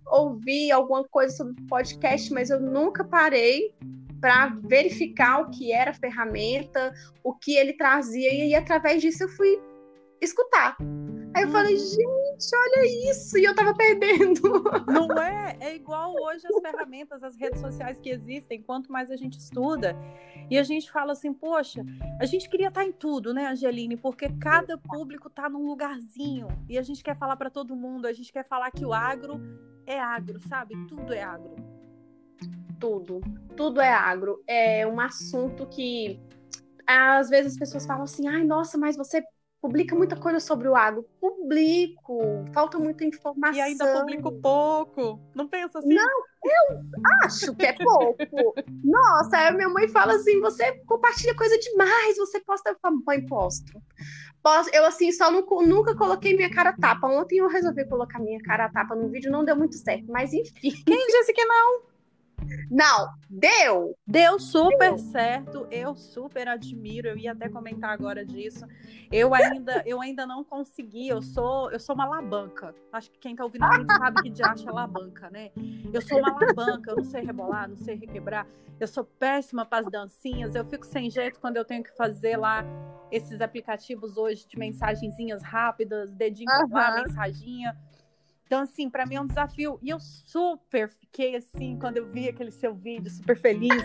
ouvi 0.08 0.72
alguma 0.72 1.04
coisa 1.04 1.36
sobre 1.36 1.62
podcast, 1.68 2.32
mas 2.32 2.50
eu 2.50 2.62
nunca 2.62 3.04
parei 3.04 3.74
para 4.22 4.56
verificar 4.64 5.42
o 5.42 5.50
que 5.50 5.74
era 5.74 5.92
a 5.92 5.96
ferramenta, 5.96 6.94
o 7.24 7.34
que 7.34 7.58
ele 7.58 7.74
trazia 7.74 8.34
e, 8.34 8.50
e 8.50 8.56
através 8.56 9.02
disso 9.02 9.24
eu 9.24 9.30
fui 9.30 9.60
escutar 10.22 10.78
Aí 11.36 11.44
eu 11.44 11.50
falei, 11.50 11.78
gente, 11.78 12.56
olha 12.56 13.12
isso, 13.12 13.38
e 13.38 13.44
eu 13.44 13.54
tava 13.54 13.74
perdendo. 13.74 14.64
Não 14.88 15.22
é? 15.22 15.58
É 15.60 15.76
igual 15.76 16.14
hoje 16.14 16.48
as 16.48 16.62
ferramentas, 16.62 17.24
as 17.24 17.36
redes 17.36 17.60
sociais 17.60 18.00
que 18.00 18.10
existem, 18.10 18.62
quanto 18.62 18.90
mais 18.90 19.12
a 19.12 19.18
gente 19.18 19.38
estuda. 19.38 19.98
E 20.50 20.58
a 20.58 20.64
gente 20.64 20.90
fala 20.90 21.12
assim, 21.12 21.34
poxa, 21.34 21.84
a 22.22 22.26
gente 22.26 22.50
queria 22.50 22.70
estar 22.70 22.86
em 22.86 22.94
tudo, 22.94 23.34
né, 23.34 23.48
Angeline? 23.48 23.98
Porque 23.98 24.30
cada 24.40 24.78
público 24.78 25.30
tá 25.30 25.50
num 25.50 25.68
lugarzinho. 25.68 26.48
E 26.70 26.78
a 26.78 26.82
gente 26.82 27.04
quer 27.04 27.18
falar 27.18 27.36
para 27.36 27.50
todo 27.50 27.76
mundo, 27.76 28.06
a 28.06 28.14
gente 28.14 28.32
quer 28.32 28.46
falar 28.48 28.72
que 28.72 28.86
o 28.86 28.94
agro 28.94 29.42
é 29.86 30.00
agro, 30.00 30.40
sabe? 30.48 30.74
Tudo 30.88 31.14
é 31.14 31.22
agro. 31.22 31.54
Tudo. 32.80 33.20
Tudo 33.58 33.82
é 33.82 33.92
agro. 33.92 34.42
É 34.48 34.88
um 34.88 35.02
assunto 35.02 35.66
que 35.68 36.18
às 36.88 37.30
vezes 37.30 37.54
as 37.54 37.60
pessoas 37.60 37.86
falam 37.86 38.04
assim, 38.04 38.26
ai, 38.26 38.46
nossa, 38.46 38.78
mas 38.78 38.96
você 38.96 39.22
publica 39.66 39.96
muita 39.96 40.16
coisa 40.16 40.40
sobre 40.40 40.68
o 40.68 40.76
agro. 40.76 41.04
Publico, 41.20 42.46
falta 42.54 42.78
muita 42.78 43.04
informação. 43.04 43.58
E 43.58 43.62
ainda 43.62 44.00
publico 44.00 44.32
pouco. 44.40 45.20
Não 45.34 45.48
pensa 45.48 45.80
assim? 45.80 45.96
Não, 45.96 46.20
eu 46.44 46.80
acho 47.24 47.56
que 47.56 47.66
é 47.66 47.74
pouco. 47.74 48.54
Nossa, 48.84 49.38
aí 49.38 49.52
minha 49.56 49.70
mãe 49.70 49.88
fala 49.88 50.14
assim: 50.14 50.40
você 50.40 50.74
compartilha 50.86 51.36
coisa 51.36 51.58
demais, 51.58 52.16
você 52.18 52.40
posta. 52.42 52.70
Eu 52.70 52.78
falo, 52.80 53.02
mãe, 53.08 53.26
posto. 53.26 53.82
Eu, 54.72 54.86
assim, 54.86 55.12
só 55.12 55.32
nunca 55.32 55.96
coloquei 55.96 56.36
minha 56.36 56.52
cara 56.52 56.72
tapa. 56.74 57.08
Ontem 57.08 57.40
eu 57.40 57.48
resolvi 57.48 57.90
colocar 57.90 58.20
minha 58.20 58.40
cara 58.44 58.70
tapa 58.70 58.94
no 58.94 59.10
vídeo, 59.10 59.32
não 59.32 59.44
deu 59.44 59.56
muito 59.56 59.76
certo, 59.76 60.06
mas 60.08 60.32
enfim. 60.32 60.72
Quem 60.86 61.08
disse 61.08 61.34
que 61.34 61.46
não? 61.46 61.95
Não, 62.70 63.10
deu! 63.30 63.96
Deu 64.06 64.40
super 64.40 64.96
deu. 64.96 64.98
certo, 64.98 65.68
eu 65.72 65.96
super 65.96 66.48
admiro, 66.48 67.08
eu 67.08 67.18
ia 67.18 67.32
até 67.32 67.50
comentar 67.50 67.92
agora 67.92 68.26
disso. 68.26 68.66
Eu 69.12 69.34
ainda, 69.34 69.84
eu 69.86 70.02
ainda 70.02 70.26
não 70.26 70.44
consegui, 70.44 71.08
eu 71.08 71.22
sou, 71.22 71.72
eu 71.72 71.80
sou 71.80 71.96
uma 71.96 72.06
labanca. 72.06 72.74
Acho 72.92 73.12
que 73.12 73.20
quem 73.20 73.36
tá 73.36 73.44
ouvindo 73.44 73.64
a 73.64 73.78
gente 73.78 73.94
sabe 73.94 74.22
que 74.24 74.30
de 74.30 74.44
acha 74.44 74.72
labanca, 74.72 75.30
né? 75.30 75.52
Eu 75.94 76.02
sou 76.02 76.20
uma 76.20 76.34
labanca, 76.34 76.92
eu 76.92 76.98
não 76.98 77.04
sei 77.04 77.24
rebolar, 77.24 77.70
não 77.70 77.78
sei 77.78 77.96
requebrar. 77.96 78.48
Eu 78.80 78.88
sou 78.88 79.06
péssima 79.06 79.66
para 79.66 79.86
as 79.86 79.92
dancinhas, 79.92 80.54
eu 80.56 80.66
fico 80.66 80.86
sem 80.86 81.10
jeito 81.10 81.40
quando 81.40 81.58
eu 81.58 81.66
tenho 81.66 81.84
que 81.84 81.96
fazer 81.96 82.36
lá 82.38 82.64
esses 83.12 83.40
aplicativos 83.40 84.18
hoje 84.18 84.46
de 84.48 84.58
mensagenzinhas 84.58 85.42
rápidas, 85.44 86.12
dedinho 86.14 86.52
uhum. 86.52 86.70
lá, 86.72 87.04
mensaginha. 87.04 87.78
Então, 88.46 88.62
assim, 88.62 88.90
para 88.90 89.06
mim 89.06 89.16
é 89.16 89.22
um 89.22 89.28
desafio. 89.28 89.80
E 89.82 89.90
eu 89.90 90.00
super 90.00 90.90
fiquei 90.90 91.36
assim, 91.36 91.78
quando 91.80 91.98
eu 91.98 92.06
vi 92.06 92.30
aquele 92.30 92.52
seu 92.52 92.74
vídeo, 92.74 93.10
super 93.10 93.38
feliz. 93.38 93.84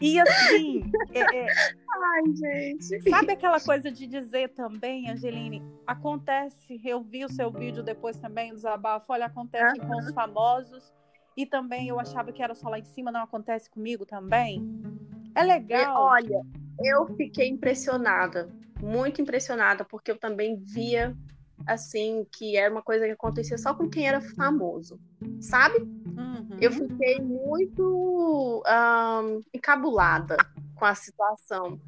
E 0.00 0.20
assim. 0.20 0.90
É, 1.12 1.20
é... 1.20 1.46
Ai, 1.46 2.22
gente. 2.36 3.08
Sabe 3.08 3.32
aquela 3.32 3.60
coisa 3.60 3.90
de 3.90 4.06
dizer 4.06 4.50
também, 4.50 5.08
Angeline? 5.10 5.62
Acontece, 5.86 6.80
eu 6.84 7.00
vi 7.02 7.24
o 7.24 7.28
seu 7.28 7.50
vídeo 7.50 7.82
depois 7.82 8.18
também, 8.18 8.52
o 8.52 8.54
desabafo, 8.54 9.12
olha, 9.12 9.26
acontece 9.26 9.80
uhum. 9.80 9.86
com 9.86 9.96
os 9.98 10.12
famosos. 10.12 10.92
E 11.36 11.46
também 11.46 11.88
eu 11.88 11.98
achava 11.98 12.32
que 12.32 12.42
era 12.42 12.54
só 12.54 12.68
lá 12.68 12.78
em 12.78 12.84
cima, 12.84 13.10
não 13.10 13.22
acontece 13.22 13.68
comigo 13.70 14.04
também. 14.04 14.62
É 15.34 15.42
legal. 15.42 16.02
olha, 16.02 16.42
eu 16.84 17.06
fiquei 17.16 17.48
impressionada, 17.48 18.48
muito 18.80 19.20
impressionada, 19.20 19.84
porque 19.84 20.10
eu 20.10 20.18
também 20.18 20.56
via 20.56 21.16
assim, 21.66 22.26
que 22.32 22.56
era 22.56 22.72
uma 22.72 22.82
coisa 22.82 23.06
que 23.06 23.12
acontecia 23.12 23.56
só 23.58 23.74
com 23.74 23.88
quem 23.88 24.06
era 24.06 24.20
famoso, 24.20 24.98
sabe? 25.40 25.78
Uhum. 25.78 26.58
Eu 26.60 26.70
fiquei 26.70 27.20
muito 27.20 28.62
um, 28.66 29.42
encabulada 29.52 30.36
com 30.74 30.84
a 30.84 30.94
situação. 30.94 31.80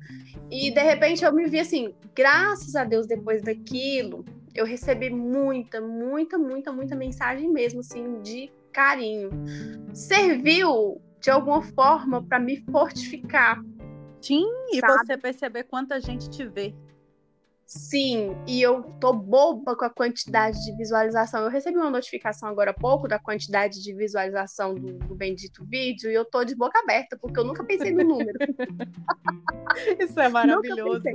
E 0.50 0.70
de 0.70 0.80
repente 0.80 1.24
eu 1.24 1.32
me 1.32 1.46
vi 1.46 1.60
assim, 1.60 1.94
graças 2.14 2.74
a 2.74 2.84
Deus, 2.84 3.06
depois 3.06 3.42
daquilo, 3.42 4.24
eu 4.54 4.64
recebi 4.64 5.10
muita, 5.10 5.80
muita, 5.80 6.38
muita, 6.38 6.72
muita 6.72 6.96
mensagem 6.96 7.50
mesmo, 7.52 7.80
assim, 7.80 8.20
de 8.22 8.50
carinho. 8.72 9.30
Serviu 9.92 11.00
de 11.20 11.30
alguma 11.30 11.62
forma 11.62 12.22
para 12.22 12.38
me 12.38 12.64
fortificar. 12.70 13.60
Sim, 14.20 14.46
e 14.72 14.80
você 14.80 15.16
perceber 15.16 15.64
quanta 15.64 16.00
gente 16.00 16.28
te 16.30 16.46
vê. 16.46 16.74
Sim, 17.66 18.36
e 18.46 18.62
eu 18.62 18.84
tô 19.00 19.12
boba 19.12 19.74
com 19.74 19.84
a 19.84 19.90
quantidade 19.90 20.64
de 20.64 20.76
visualização. 20.76 21.42
Eu 21.42 21.50
recebi 21.50 21.76
uma 21.76 21.90
notificação 21.90 22.48
agora 22.48 22.70
há 22.70 22.74
pouco 22.74 23.08
da 23.08 23.18
quantidade 23.18 23.82
de 23.82 23.92
visualização 23.92 24.72
do, 24.72 24.92
do 24.92 25.16
bendito 25.16 25.64
vídeo 25.64 26.08
e 26.08 26.14
eu 26.14 26.24
tô 26.24 26.44
de 26.44 26.54
boca 26.54 26.78
aberta, 26.78 27.18
porque 27.20 27.40
eu 27.40 27.44
nunca 27.44 27.64
pensei 27.64 27.90
no 27.90 28.04
número. 28.04 28.38
Isso 29.98 30.20
é 30.20 30.28
maravilhoso. 30.28 31.08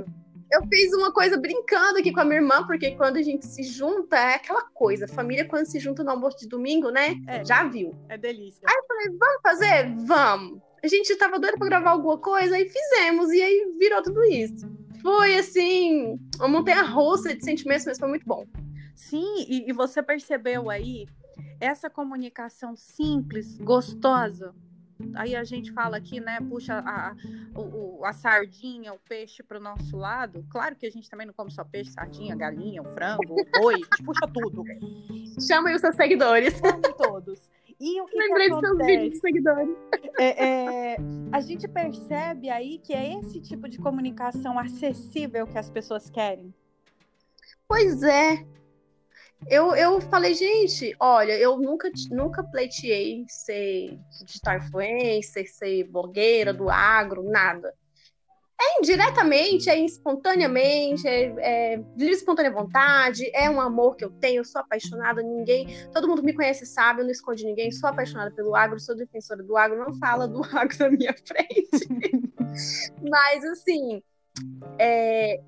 Eu 0.52 0.62
fiz 0.68 0.92
uma 0.92 1.10
coisa 1.10 1.38
brincando 1.38 1.98
aqui 1.98 2.12
com 2.12 2.20
a 2.20 2.24
minha 2.24 2.40
irmã, 2.40 2.66
porque 2.66 2.90
quando 2.90 3.16
a 3.16 3.22
gente 3.22 3.46
se 3.46 3.62
junta, 3.62 4.18
é 4.18 4.34
aquela 4.34 4.64
coisa. 4.74 5.08
Família, 5.08 5.48
quando 5.48 5.64
se 5.64 5.80
junta 5.80 6.04
no 6.04 6.10
almoço 6.10 6.36
de 6.40 6.48
domingo, 6.48 6.90
né? 6.90 7.16
É, 7.28 7.42
Já 7.42 7.66
viu. 7.66 7.94
É 8.10 8.18
delícia. 8.18 8.60
Aí 8.68 8.76
eu 8.76 8.84
falei, 8.86 9.06
vamos 9.18 9.42
fazer? 9.42 9.94
Vamos. 10.04 10.60
A 10.84 10.86
gente 10.86 11.16
tava 11.16 11.38
doida 11.38 11.56
pra 11.56 11.66
gravar 11.68 11.92
alguma 11.92 12.18
coisa, 12.18 12.56
aí 12.56 12.68
fizemos, 12.68 13.30
e 13.30 13.40
aí 13.40 13.72
virou 13.78 14.02
tudo 14.02 14.22
isso 14.24 14.81
foi 15.02 15.38
assim, 15.38 16.18
uma 16.38 16.48
montanha 16.48 16.82
russa 16.82 17.34
de 17.34 17.44
sentimentos, 17.44 17.84
mas 17.84 17.98
foi 17.98 18.08
muito 18.08 18.26
bom. 18.26 18.46
Sim, 18.94 19.44
e, 19.48 19.68
e 19.68 19.72
você 19.72 20.02
percebeu 20.02 20.70
aí 20.70 21.06
essa 21.60 21.90
comunicação 21.90 22.76
simples, 22.76 23.58
gostosa. 23.58 24.54
Aí 25.14 25.34
a 25.34 25.42
gente 25.42 25.72
fala 25.72 25.96
aqui, 25.96 26.20
né? 26.20 26.38
Puxa 26.48 26.74
a, 26.74 27.08
a, 27.10 28.08
a 28.08 28.12
sardinha, 28.12 28.92
o 28.92 28.98
peixe 29.00 29.42
para 29.42 29.58
o 29.58 29.60
nosso 29.60 29.96
lado. 29.96 30.46
Claro 30.48 30.76
que 30.76 30.86
a 30.86 30.90
gente 30.90 31.10
também 31.10 31.26
não 31.26 31.34
come 31.34 31.50
só 31.50 31.64
peixe, 31.64 31.90
sardinha, 31.90 32.36
galinha, 32.36 32.82
o 32.82 32.94
frango, 32.94 33.34
o 33.34 33.60
boi, 33.60 33.74
a 33.74 33.78
gente 33.78 34.04
puxa 34.04 34.26
tudo. 34.32 34.62
Chama 35.40 35.70
aí 35.70 35.74
os 35.74 35.80
seus 35.80 35.96
seguidores. 35.96 36.60
Come 36.60 36.94
todos. 36.96 37.50
E 37.84 38.00
o 38.00 38.06
que 38.06 38.16
Lembrei 38.16 38.48
que 38.48 38.60
seus 38.60 38.78
vídeos 38.78 39.18
seguidores. 39.18 39.76
É, 40.20 40.44
é, 40.46 40.96
a 41.32 41.40
gente 41.40 41.66
percebe 41.66 42.48
aí 42.48 42.78
que 42.78 42.92
é 42.92 43.18
esse 43.18 43.40
tipo 43.40 43.68
de 43.68 43.76
comunicação 43.78 44.56
acessível 44.56 45.48
que 45.48 45.58
as 45.58 45.68
pessoas 45.68 46.08
querem. 46.08 46.54
Pois 47.66 48.04
é. 48.04 48.46
Eu, 49.48 49.74
eu 49.74 50.00
falei, 50.00 50.32
gente, 50.32 50.94
olha, 51.00 51.32
eu 51.32 51.58
nunca, 51.58 51.90
nunca 52.12 52.44
pleiteei 52.44 53.24
ser 53.26 53.98
digital 54.24 54.58
influencer, 54.58 55.52
ser 55.52 55.82
blogueira 55.90 56.54
do 56.54 56.70
agro, 56.70 57.24
nada. 57.24 57.74
É 58.64 58.78
indiretamente, 58.78 59.68
é 59.68 59.76
espontaneamente, 59.84 61.06
é, 61.08 61.24
é 61.38 61.76
livre 61.96 62.14
espontânea 62.14 62.52
vontade, 62.52 63.28
é 63.34 63.50
um 63.50 63.60
amor 63.60 63.96
que 63.96 64.04
eu 64.04 64.10
tenho, 64.10 64.40
eu 64.40 64.44
sou 64.44 64.60
apaixonada, 64.60 65.20
ninguém, 65.20 65.66
todo 65.92 66.06
mundo 66.06 66.22
me 66.22 66.32
conhece, 66.32 66.64
sabe, 66.64 67.00
eu 67.00 67.04
não 67.04 67.10
escondo 67.10 67.42
ninguém, 67.42 67.72
sou 67.72 67.88
apaixonada 67.88 68.30
pelo 68.30 68.54
agro, 68.54 68.78
sou 68.78 68.94
defensora 68.94 69.42
do 69.42 69.56
agro, 69.56 69.84
não 69.84 69.92
fala 69.94 70.28
do 70.28 70.42
agro 70.56 70.76
na 70.78 70.90
minha 70.90 71.14
frente. 71.26 71.88
Mas, 73.02 73.44
assim, 73.44 74.00
é, 74.78 75.40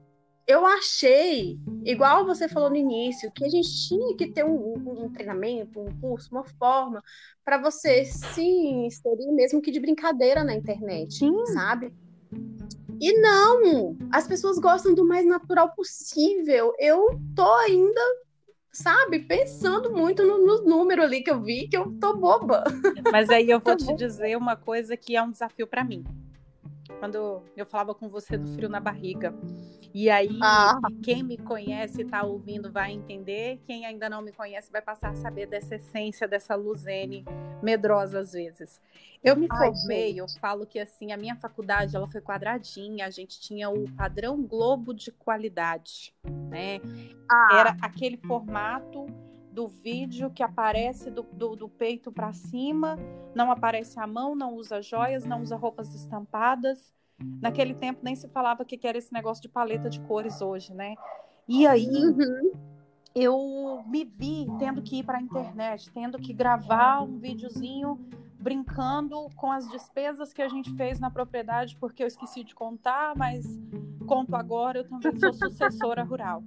eu 0.46 0.66
achei, 0.66 1.58
igual 1.84 2.26
você 2.26 2.48
falou 2.48 2.68
no 2.68 2.76
início, 2.76 3.30
que 3.32 3.44
a 3.44 3.48
gente 3.48 3.88
tinha 3.88 4.16
que 4.16 4.26
ter 4.26 4.44
um, 4.44 5.04
um 5.04 5.08
treinamento, 5.12 5.80
um 5.80 6.00
curso, 6.00 6.30
uma 6.32 6.44
forma 6.58 7.02
para 7.44 7.58
você 7.58 8.04
se 8.04 8.42
inserir, 8.42 9.30
mesmo 9.32 9.62
que 9.62 9.70
de 9.70 9.78
brincadeira 9.78 10.42
na 10.42 10.54
internet, 10.54 11.14
Sim. 11.14 11.46
sabe? 11.46 11.94
E 13.04 13.20
não, 13.20 13.98
as 14.10 14.26
pessoas 14.26 14.58
gostam 14.58 14.94
do 14.94 15.06
mais 15.06 15.26
natural 15.26 15.74
possível. 15.74 16.72
Eu 16.78 17.20
tô 17.36 17.54
ainda, 17.56 18.00
sabe, 18.72 19.18
pensando 19.18 19.92
muito 19.92 20.24
no, 20.24 20.38
no 20.38 20.64
número 20.64 21.02
ali 21.02 21.22
que 21.22 21.30
eu 21.30 21.42
vi, 21.42 21.68
que 21.68 21.76
eu 21.76 21.94
tô 22.00 22.16
boba. 22.16 22.64
Mas 23.12 23.28
aí 23.28 23.50
eu 23.50 23.60
vou 23.62 23.76
te 23.76 23.94
dizer 23.94 24.38
uma 24.38 24.56
coisa 24.56 24.96
que 24.96 25.14
é 25.14 25.22
um 25.22 25.30
desafio 25.30 25.66
para 25.66 25.84
mim. 25.84 26.02
Quando 26.98 27.42
eu 27.56 27.66
falava 27.66 27.94
com 27.94 28.08
você 28.08 28.36
do 28.36 28.46
frio 28.54 28.68
na 28.68 28.80
barriga. 28.80 29.34
E 29.92 30.10
aí, 30.10 30.38
ah. 30.42 30.80
quem 31.02 31.22
me 31.22 31.36
conhece 31.36 32.02
e 32.02 32.04
tá 32.04 32.24
ouvindo 32.24 32.72
vai 32.72 32.92
entender. 32.92 33.60
Quem 33.64 33.86
ainda 33.86 34.08
não 34.08 34.22
me 34.22 34.32
conhece 34.32 34.72
vai 34.72 34.82
passar 34.82 35.10
a 35.10 35.14
saber 35.14 35.46
dessa 35.46 35.76
essência, 35.76 36.26
dessa 36.26 36.54
Luzene 36.54 37.24
medrosa 37.62 38.20
às 38.20 38.32
vezes. 38.32 38.80
Eu 39.22 39.36
me 39.36 39.46
Ai, 39.50 39.58
formei, 39.58 40.08
gente. 40.08 40.18
eu 40.18 40.28
falo 40.40 40.66
que 40.66 40.78
assim, 40.78 41.12
a 41.12 41.16
minha 41.16 41.36
faculdade 41.36 41.96
ela 41.96 42.08
foi 42.08 42.20
quadradinha, 42.20 43.06
a 43.06 43.10
gente 43.10 43.40
tinha 43.40 43.70
o 43.70 43.90
padrão 43.92 44.42
Globo 44.42 44.92
de 44.92 45.10
qualidade, 45.10 46.12
né? 46.50 46.80
Ah. 47.30 47.58
Era 47.60 47.76
aquele 47.80 48.16
formato 48.18 49.06
do 49.54 49.68
vídeo 49.68 50.30
que 50.30 50.42
aparece 50.42 51.12
do, 51.12 51.22
do, 51.22 51.54
do 51.54 51.68
peito 51.68 52.10
para 52.10 52.32
cima, 52.32 52.98
não 53.34 53.52
aparece 53.52 54.00
a 54.00 54.06
mão, 54.06 54.34
não 54.34 54.54
usa 54.54 54.82
joias, 54.82 55.24
não 55.24 55.40
usa 55.42 55.56
roupas 55.56 55.94
estampadas. 55.94 56.92
Naquele 57.40 57.72
tempo 57.72 58.00
nem 58.02 58.16
se 58.16 58.28
falava 58.28 58.64
que 58.64 58.84
era 58.84 58.98
esse 58.98 59.12
negócio 59.12 59.40
de 59.40 59.48
paleta 59.48 59.88
de 59.88 60.00
cores 60.00 60.42
hoje, 60.42 60.74
né? 60.74 60.96
E 61.46 61.64
aí 61.68 61.86
uhum. 61.86 62.52
eu 63.14 63.84
me 63.86 64.04
vi 64.04 64.48
tendo 64.58 64.82
que 64.82 64.98
ir 64.98 65.04
para 65.04 65.18
a 65.18 65.22
internet, 65.22 65.88
tendo 65.92 66.18
que 66.18 66.32
gravar 66.32 67.02
um 67.02 67.16
videozinho 67.18 67.96
brincando 68.40 69.28
com 69.36 69.52
as 69.52 69.70
despesas 69.70 70.32
que 70.32 70.42
a 70.42 70.48
gente 70.48 70.74
fez 70.74 70.98
na 70.98 71.10
propriedade, 71.10 71.76
porque 71.76 72.02
eu 72.02 72.08
esqueci 72.08 72.42
de 72.42 72.54
contar, 72.54 73.16
mas 73.16 73.46
conto 74.04 74.34
agora, 74.34 74.80
eu 74.80 74.88
também 74.88 75.16
sou 75.16 75.32
sucessora 75.32 76.02
rural. 76.02 76.42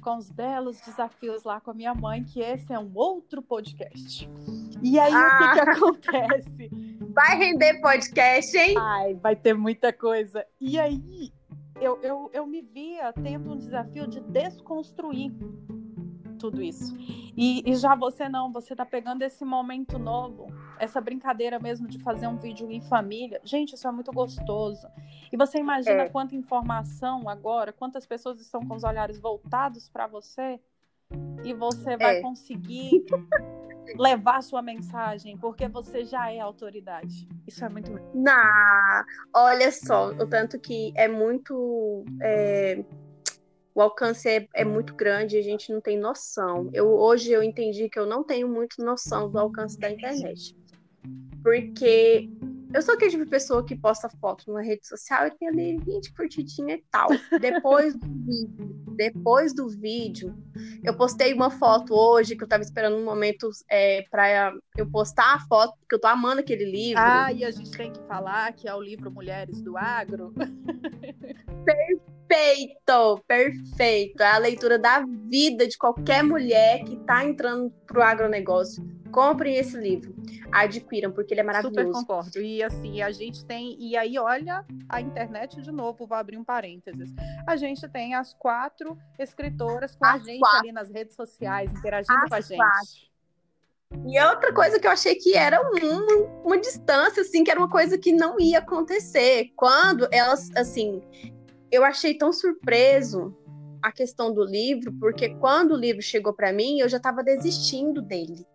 Com 0.00 0.16
os 0.16 0.30
belos 0.30 0.80
desafios 0.80 1.44
lá 1.44 1.60
com 1.60 1.70
a 1.70 1.74
minha 1.74 1.94
mãe, 1.94 2.24
que 2.24 2.40
esse 2.40 2.72
é 2.72 2.78
um 2.78 2.90
outro 2.94 3.42
podcast. 3.42 4.28
E 4.82 4.98
aí, 4.98 5.12
ah. 5.12 5.26
o 5.26 5.38
que, 5.38 5.52
que 5.52 5.60
ah. 5.60 5.72
acontece? 5.72 6.70
Vai 7.12 7.36
render 7.36 7.80
podcast, 7.80 8.56
hein? 8.56 8.76
Ai, 8.78 9.14
vai 9.14 9.34
ter 9.34 9.52
muita 9.52 9.92
coisa. 9.92 10.46
E 10.60 10.78
aí, 10.78 11.32
eu, 11.80 11.98
eu, 12.02 12.30
eu 12.32 12.46
me 12.46 12.62
via 12.62 13.12
tendo 13.12 13.52
um 13.52 13.56
desafio 13.56 14.06
de 14.06 14.20
desconstruir 14.20 15.32
tudo 16.40 16.62
isso. 16.62 16.96
E, 17.36 17.62
e, 17.70 17.76
já 17.76 17.94
você 17.94 18.28
não, 18.28 18.50
você 18.50 18.74
tá 18.74 18.84
pegando 18.84 19.22
esse 19.22 19.44
momento 19.44 19.98
novo, 19.98 20.46
essa 20.78 21.00
brincadeira 21.00 21.58
mesmo 21.58 21.86
de 21.86 21.98
fazer 21.98 22.26
um 22.26 22.36
vídeo 22.36 22.70
em 22.70 22.80
família. 22.80 23.40
Gente, 23.44 23.74
isso 23.74 23.86
é 23.86 23.92
muito 23.92 24.10
gostoso. 24.10 24.88
E 25.30 25.36
você 25.36 25.58
imagina 25.58 26.02
é. 26.02 26.08
quanta 26.08 26.34
informação 26.34 27.28
agora, 27.28 27.72
quantas 27.72 28.06
pessoas 28.06 28.40
estão 28.40 28.66
com 28.66 28.74
os 28.74 28.82
olhares 28.82 29.20
voltados 29.20 29.88
para 29.88 30.06
você 30.06 30.58
e 31.44 31.52
você 31.52 31.96
vai 31.96 32.16
é. 32.18 32.20
conseguir 32.22 33.04
levar 33.98 34.42
sua 34.42 34.62
mensagem, 34.62 35.36
porque 35.36 35.68
você 35.68 36.04
já 36.04 36.32
é 36.32 36.40
autoridade. 36.40 37.28
Isso 37.46 37.64
é 37.64 37.68
muito. 37.68 37.92
Não, 38.14 39.04
olha 39.34 39.70
só, 39.70 40.08
o 40.08 40.26
tanto 40.26 40.58
que 40.58 40.92
é 40.96 41.06
muito. 41.06 42.04
É 42.22 42.82
o 43.74 43.80
alcance 43.80 44.28
é, 44.28 44.48
é, 44.54 44.64
muito 44.64 44.94
grande 44.94 45.36
e 45.36 45.38
a 45.38 45.42
gente 45.42 45.72
não 45.72 45.80
tem 45.80 45.98
noção. 45.98 46.68
Eu 46.72 46.88
hoje 46.88 47.30
eu 47.30 47.42
entendi 47.42 47.88
que 47.88 47.98
eu 47.98 48.06
não 48.06 48.24
tenho 48.24 48.48
muito 48.48 48.82
noção 48.84 49.30
do 49.30 49.38
alcance 49.38 49.78
da 49.78 49.90
internet. 49.90 50.56
Porque 51.42 52.28
eu 52.72 52.82
sou 52.82 52.94
aquele 52.94 53.10
tipo 53.10 53.24
de 53.24 53.30
pessoa 53.30 53.64
que 53.64 53.74
posta 53.74 54.08
foto 54.08 54.44
numa 54.46 54.62
rede 54.62 54.86
social 54.86 55.26
e 55.26 55.30
tem 55.32 55.48
ali 55.48 55.78
20 55.78 56.12
curtidinhas 56.14 56.78
e 56.78 56.84
tal. 56.90 57.08
Depois 57.40 57.94
do 57.94 58.06
vídeo, 58.06 58.84
depois 58.96 59.54
do 59.54 59.68
vídeo, 59.68 60.34
eu 60.84 60.94
postei 60.96 61.32
uma 61.32 61.50
foto 61.50 61.94
hoje 61.94 62.36
que 62.36 62.44
eu 62.44 62.48
tava 62.48 62.62
esperando 62.62 62.96
um 62.96 63.04
momento 63.04 63.50
é, 63.68 64.02
para 64.10 64.52
eu 64.76 64.88
postar 64.88 65.34
a 65.34 65.40
foto, 65.40 65.74
porque 65.80 65.94
eu 65.94 66.00
tô 66.00 66.06
amando 66.06 66.40
aquele 66.40 66.64
livro. 66.64 67.02
Ah, 67.02 67.32
e 67.32 67.44
a 67.44 67.50
gente 67.50 67.70
tem 67.70 67.92
que 67.92 68.00
falar 68.06 68.52
que 68.52 68.68
é 68.68 68.74
o 68.74 68.80
livro 68.80 69.10
Mulheres 69.10 69.60
do 69.62 69.76
Agro. 69.76 70.32
Perfeito, 72.40 73.24
perfeito. 73.26 74.22
É 74.22 74.30
a 74.32 74.38
leitura 74.38 74.78
da 74.78 75.04
vida 75.28 75.68
de 75.68 75.76
qualquer 75.76 76.24
mulher 76.24 76.82
que 76.84 76.94
está 76.94 77.22
entrando 77.22 77.70
para 77.86 77.98
o 77.98 78.02
agronegócio. 78.02 78.82
Comprem 79.12 79.56
esse 79.56 79.76
livro, 79.76 80.14
adquiram, 80.50 81.10
porque 81.10 81.34
ele 81.34 81.40
é 81.40 81.44
maravilhoso. 81.44 81.76
Super 81.76 81.92
concordo. 81.92 82.40
E 82.40 82.62
assim, 82.62 83.02
a 83.02 83.10
gente 83.10 83.44
tem. 83.44 83.76
E 83.78 83.96
aí, 83.96 84.18
olha 84.18 84.64
a 84.88 85.00
internet 85.00 85.60
de 85.60 85.70
novo, 85.70 86.06
vou 86.06 86.16
abrir 86.16 86.38
um 86.38 86.44
parênteses. 86.44 87.10
A 87.46 87.56
gente 87.56 87.86
tem 87.88 88.14
as 88.14 88.32
quatro 88.32 88.96
escritoras 89.18 89.94
com 89.94 90.06
as 90.06 90.22
a 90.22 90.24
gente 90.24 90.38
quatro. 90.38 90.58
ali 90.60 90.72
nas 90.72 90.88
redes 90.88 91.16
sociais, 91.16 91.70
interagindo 91.72 92.20
as 92.22 92.28
com 92.28 92.34
a 92.34 92.40
gente. 92.40 92.56
Quatro. 92.56 93.10
E 94.06 94.20
outra 94.20 94.52
coisa 94.54 94.78
que 94.78 94.86
eu 94.86 94.92
achei 94.92 95.16
que 95.16 95.36
era 95.36 95.60
um, 95.60 96.42
uma 96.44 96.56
distância, 96.56 97.22
assim, 97.22 97.42
que 97.42 97.50
era 97.50 97.58
uma 97.58 97.68
coisa 97.68 97.98
que 97.98 98.12
não 98.12 98.38
ia 98.38 98.60
acontecer. 98.60 99.50
Quando 99.56 100.08
elas, 100.12 100.48
assim, 100.56 101.02
eu 101.70 101.84
achei 101.84 102.14
tão 102.14 102.32
surpreso 102.32 103.36
a 103.82 103.90
questão 103.90 104.32
do 104.32 104.44
livro, 104.44 104.92
porque 104.98 105.30
quando 105.36 105.72
o 105.72 105.76
livro 105.76 106.02
chegou 106.02 106.32
para 106.32 106.52
mim, 106.52 106.80
eu 106.80 106.88
já 106.88 106.98
estava 106.98 107.22
desistindo 107.22 108.02
dele. 108.02 108.46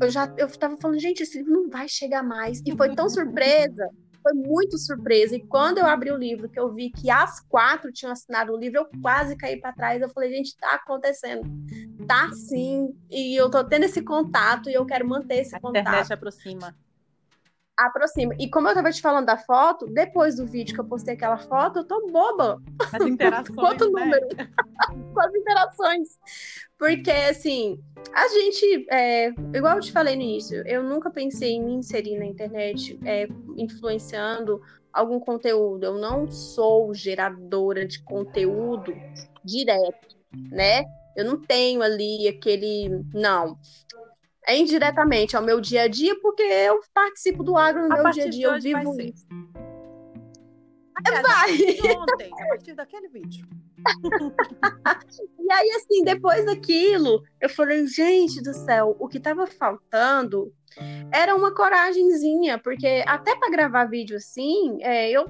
Eu 0.00 0.08
já 0.08 0.32
eu 0.38 0.46
estava 0.46 0.76
falando, 0.80 1.00
gente, 1.00 1.22
esse 1.22 1.38
livro 1.38 1.52
não 1.52 1.68
vai 1.68 1.88
chegar 1.88 2.22
mais. 2.22 2.62
E 2.64 2.74
foi 2.76 2.94
tão 2.94 3.08
surpresa, 3.08 3.88
foi 4.22 4.32
muito 4.32 4.78
surpresa. 4.78 5.36
E 5.36 5.44
quando 5.46 5.78
eu 5.78 5.86
abri 5.86 6.10
o 6.10 6.16
livro, 6.16 6.48
que 6.48 6.58
eu 6.58 6.72
vi 6.72 6.90
que 6.90 7.10
as 7.10 7.40
quatro 7.40 7.92
tinham 7.92 8.12
assinado 8.12 8.52
o 8.52 8.56
livro, 8.56 8.80
eu 8.80 9.00
quase 9.02 9.36
caí 9.36 9.60
para 9.60 9.72
trás. 9.72 10.00
Eu 10.00 10.08
falei, 10.08 10.32
gente, 10.32 10.56
tá 10.56 10.74
acontecendo. 10.74 11.42
Tá 12.06 12.30
sim. 12.32 12.94
E 13.10 13.34
eu 13.34 13.50
tô 13.50 13.64
tendo 13.64 13.84
esse 13.84 14.00
contato 14.00 14.70
e 14.70 14.74
eu 14.74 14.86
quero 14.86 15.06
manter 15.06 15.40
esse 15.40 15.56
a 15.56 15.60
contato. 15.60 15.86
A 15.86 15.90
internet 15.90 16.12
aproxima 16.12 16.74
aproxima. 17.86 18.34
E 18.38 18.48
como 18.48 18.68
eu 18.68 18.74
tava 18.74 18.90
te 18.90 19.00
falando 19.00 19.26
da 19.26 19.36
foto, 19.36 19.86
depois 19.86 20.36
do 20.36 20.46
vídeo 20.46 20.74
que 20.74 20.80
eu 20.80 20.84
postei 20.84 21.14
aquela 21.14 21.38
foto, 21.38 21.80
eu 21.80 21.84
tô 21.84 22.06
boba. 22.10 22.60
As 22.92 23.06
interações. 23.06 23.56
Quanto 23.56 23.90
né? 23.92 24.04
número? 24.04 24.28
Com 25.14 25.20
as 25.20 25.34
interações. 25.34 26.08
Porque, 26.78 27.10
assim, 27.10 27.78
a 28.12 28.28
gente, 28.28 28.86
é, 28.90 29.28
igual 29.54 29.76
eu 29.76 29.80
te 29.80 29.92
falei 29.92 30.16
no 30.16 30.22
início, 30.22 30.62
eu 30.66 30.82
nunca 30.82 31.10
pensei 31.10 31.52
em 31.52 31.64
me 31.64 31.74
inserir 31.74 32.18
na 32.18 32.26
internet 32.26 32.98
é, 33.04 33.26
influenciando 33.56 34.60
algum 34.92 35.20
conteúdo. 35.20 35.84
Eu 35.84 35.98
não 35.98 36.30
sou 36.30 36.92
geradora 36.94 37.86
de 37.86 38.02
conteúdo 38.02 38.94
direto, 39.44 40.16
né? 40.50 40.84
Eu 41.16 41.24
não 41.24 41.40
tenho 41.40 41.82
ali 41.82 42.28
aquele. 42.28 43.04
Não 43.12 43.58
é 44.46 44.56
indiretamente 44.56 45.36
ao 45.36 45.42
meu 45.42 45.60
dia 45.60 45.82
a 45.82 45.88
dia, 45.88 46.18
porque 46.20 46.42
eu 46.42 46.80
participo 46.92 47.42
do 47.42 47.56
agro 47.56 47.88
no 47.88 47.94
a 47.94 48.02
meu 48.02 48.10
dia 48.12 48.24
a 48.24 48.28
dia, 48.28 48.46
eu 48.46 48.60
vivo 48.60 48.94
vai 48.94 49.06
isso. 49.06 49.26
vai. 51.22 51.52
Ontem, 51.96 52.30
a 52.32 52.48
partir 52.48 52.74
daquele 52.74 53.08
vídeo. 53.08 53.46
e 55.38 55.52
aí, 55.52 55.70
assim, 55.70 56.04
depois 56.04 56.44
daquilo, 56.44 57.22
eu 57.40 57.48
falei, 57.48 57.86
gente 57.86 58.42
do 58.42 58.52
céu, 58.52 58.96
o 58.98 59.08
que 59.08 59.18
tava 59.18 59.46
faltando 59.46 60.52
era 61.12 61.34
uma 61.34 61.54
coragemzinha, 61.54 62.58
porque 62.58 63.02
até 63.06 63.34
para 63.36 63.50
gravar 63.50 63.84
vídeo 63.86 64.16
assim, 64.16 64.78
é, 64.82 65.10
eu 65.10 65.26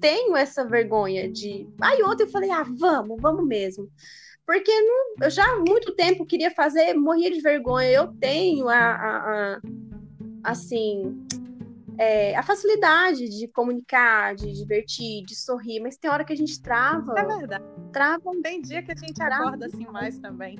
tenho 0.00 0.36
essa 0.36 0.64
vergonha 0.64 1.30
de. 1.30 1.68
Aí 1.80 2.02
ontem 2.02 2.24
eu 2.24 2.30
falei, 2.30 2.50
ah, 2.50 2.64
vamos, 2.64 3.20
vamos 3.20 3.46
mesmo. 3.46 3.90
Porque 4.46 4.72
não, 4.82 5.14
eu 5.22 5.30
já 5.30 5.44
há 5.44 5.56
muito 5.56 5.94
tempo 5.94 6.26
queria 6.26 6.50
fazer, 6.50 6.94
morria 6.94 7.30
de 7.30 7.40
vergonha. 7.40 7.90
Eu 7.90 8.08
tenho 8.08 8.68
a, 8.68 8.76
a, 8.76 9.54
a 9.54 9.60
assim, 10.44 11.26
é, 11.98 12.36
a 12.36 12.42
facilidade 12.42 13.28
de 13.28 13.48
comunicar, 13.48 14.34
de 14.34 14.52
divertir, 14.52 15.24
de 15.24 15.34
sorrir, 15.34 15.80
mas 15.80 15.96
tem 15.96 16.10
hora 16.10 16.24
que 16.24 16.32
a 16.32 16.36
gente 16.36 16.60
trava. 16.60 17.18
É 17.18 17.24
verdade. 17.24 17.64
Trava. 17.92 18.30
Tem 18.42 18.60
dia 18.60 18.82
que 18.82 18.92
a 18.92 18.96
gente 18.96 19.14
trava. 19.14 19.34
acorda 19.34 19.66
assim 19.66 19.86
mais 19.86 20.18
também. 20.18 20.58